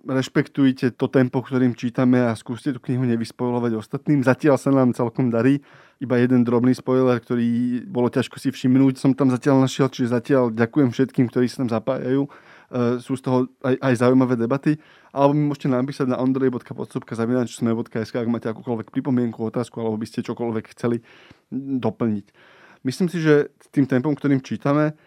rešpektujte 0.07 0.95
to 0.95 1.07
tempo, 1.11 1.43
ktorým 1.43 1.75
čítame 1.75 2.23
a 2.23 2.33
skúste 2.39 2.71
tú 2.73 2.81
knihu 2.81 3.05
nevyspojovať 3.05 3.73
ostatným. 3.77 4.23
Zatiaľ 4.23 4.57
sa 4.57 4.71
nám 4.71 4.95
celkom 4.95 5.29
darí. 5.29 5.61
Iba 5.99 6.23
jeden 6.23 6.47
drobný 6.47 6.73
spoiler, 6.73 7.19
ktorý 7.19 7.83
bolo 7.89 8.09
ťažko 8.09 8.39
si 8.39 8.55
všimnúť, 8.55 9.01
som 9.01 9.17
tam 9.17 9.33
zatiaľ 9.33 9.65
našiel, 9.65 9.91
čiže 9.91 10.15
zatiaľ 10.15 10.53
ďakujem 10.53 10.93
všetkým, 10.93 11.27
ktorí 11.29 11.49
sa 11.51 11.65
tam 11.65 11.71
zapájajú 11.73 12.29
E, 12.67 12.99
sú 12.99 13.15
z 13.15 13.23
toho 13.23 13.47
aj, 13.63 13.79
aj 13.79 13.95
zaujímavé 14.03 14.35
debaty, 14.35 14.75
alebo 15.15 15.39
mi 15.39 15.47
môžete 15.47 15.71
napísať 15.71 16.11
na 16.11 16.19
ondrej.podstupka.zavinačsme.sk, 16.19 18.15
ak 18.19 18.27
máte 18.27 18.51
akúkoľvek 18.51 18.91
pripomienku, 18.91 19.39
otázku, 19.47 19.79
alebo 19.79 19.95
by 19.95 20.07
ste 20.11 20.27
čokoľvek 20.27 20.75
chceli 20.75 20.99
doplniť. 21.55 22.27
Myslím 22.83 23.07
si, 23.07 23.23
že 23.23 23.55
tým 23.71 23.87
tempom, 23.87 24.19
ktorým 24.19 24.43
čítame, 24.43 24.99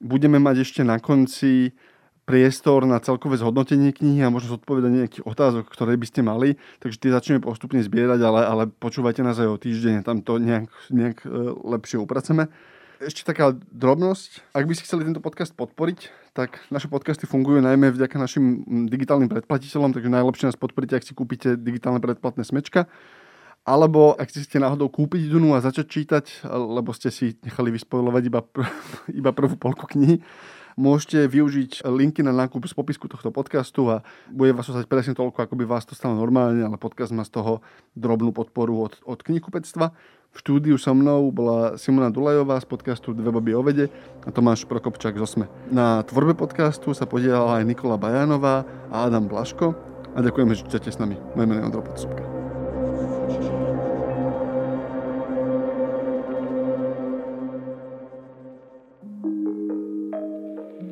budeme 0.00 0.40
mať 0.40 0.64
ešte 0.64 0.80
na 0.88 0.96
konci 0.96 1.76
priestor 2.22 2.86
na 2.86 3.02
celkové 3.02 3.34
zhodnotenie 3.34 3.90
knihy 3.90 4.22
a 4.22 4.30
možno 4.30 4.54
zodpovedanie 4.54 5.06
nejakých 5.06 5.26
otázok, 5.26 5.64
ktoré 5.66 5.98
by 5.98 6.06
ste 6.06 6.20
mali. 6.22 6.54
Takže 6.78 6.98
tie 7.02 7.10
začneme 7.10 7.40
postupne 7.42 7.82
zbierať, 7.82 8.20
ale, 8.22 8.40
ale 8.46 8.62
počúvajte 8.70 9.26
nás 9.26 9.38
aj 9.42 9.48
o 9.50 9.58
týždeň, 9.58 10.06
tam 10.06 10.22
to 10.22 10.38
nejak, 10.38 10.70
nejak 10.94 11.26
e, 11.26 11.28
lepšie 11.66 11.98
upraceme. 11.98 12.46
Ešte 13.02 13.26
taká 13.26 13.58
drobnosť. 13.74 14.54
Ak 14.54 14.70
by 14.70 14.78
ste 14.78 14.86
chceli 14.86 15.02
tento 15.02 15.18
podcast 15.18 15.50
podporiť, 15.58 16.30
tak 16.38 16.62
naše 16.70 16.86
podcasty 16.86 17.26
fungujú 17.26 17.58
najmä 17.58 17.90
vďaka 17.90 18.14
našim 18.14 18.62
digitálnym 18.86 19.26
predplatiteľom, 19.26 19.90
takže 19.90 20.06
najlepšie 20.06 20.46
nás 20.54 20.58
podporíte, 20.58 20.94
ak 20.94 21.02
si 21.02 21.18
kúpite 21.18 21.58
digitálne 21.58 21.98
predplatné 21.98 22.46
smečka. 22.46 22.86
Alebo 23.66 24.14
ak 24.14 24.30
ste 24.30 24.58
náhodou 24.58 24.90
kúpiť 24.90 25.30
Dunu 25.30 25.54
a 25.54 25.62
začať 25.62 25.86
čítať, 25.86 26.24
lebo 26.50 26.94
ste 26.94 27.10
si 27.14 27.38
nechali 27.42 27.74
vyspojovať 27.74 28.22
iba, 28.26 28.40
pr- 28.42 28.70
iba 29.22 29.34
prvú 29.34 29.58
polku 29.58 29.90
knihy, 29.90 30.22
môžete 30.76 31.28
využiť 31.28 31.84
linky 31.86 32.20
na 32.24 32.32
nákup 32.32 32.64
z 32.66 32.74
popisku 32.76 33.08
tohto 33.08 33.32
podcastu 33.34 33.88
a 33.90 34.06
bude 34.30 34.56
vás 34.56 34.68
ostať 34.68 34.86
presne 34.88 35.14
toľko, 35.16 35.44
ako 35.44 35.54
by 35.58 35.64
vás 35.68 35.84
to 35.84 35.96
stalo 35.96 36.16
normálne, 36.16 36.62
ale 36.62 36.80
podcast 36.80 37.12
má 37.12 37.24
z 37.24 37.34
toho 37.36 37.64
drobnú 37.96 38.32
podporu 38.32 38.88
od, 38.90 38.98
od 39.04 39.20
knihkupectva. 39.20 39.92
V 40.32 40.36
štúdiu 40.40 40.80
so 40.80 40.96
mnou 40.96 41.28
bola 41.28 41.76
Simona 41.76 42.08
Dulajová 42.08 42.56
z 42.56 42.64
podcastu 42.64 43.12
Dve 43.12 43.28
baby 43.28 43.52
o 43.52 43.60
vede 43.60 43.92
a 44.24 44.32
Tomáš 44.32 44.64
Prokopčák 44.64 45.20
z 45.20 45.22
Osme. 45.22 45.46
Na 45.68 46.00
tvorbe 46.08 46.32
podcastu 46.32 46.96
sa 46.96 47.04
podielala 47.04 47.60
aj 47.60 47.68
Nikola 47.68 48.00
Bajanová 48.00 48.64
a 48.88 49.04
Adam 49.04 49.28
Blaško 49.28 49.76
a 50.16 50.18
ďakujeme, 50.24 50.56
že 50.56 50.64
čítate 50.64 50.88
s 50.88 50.96
nami. 50.96 51.20
Moje 51.36 51.46
meno 51.48 51.60
je 51.60 51.66
Ondro 51.68 51.84
Podsúbka. 51.84 52.41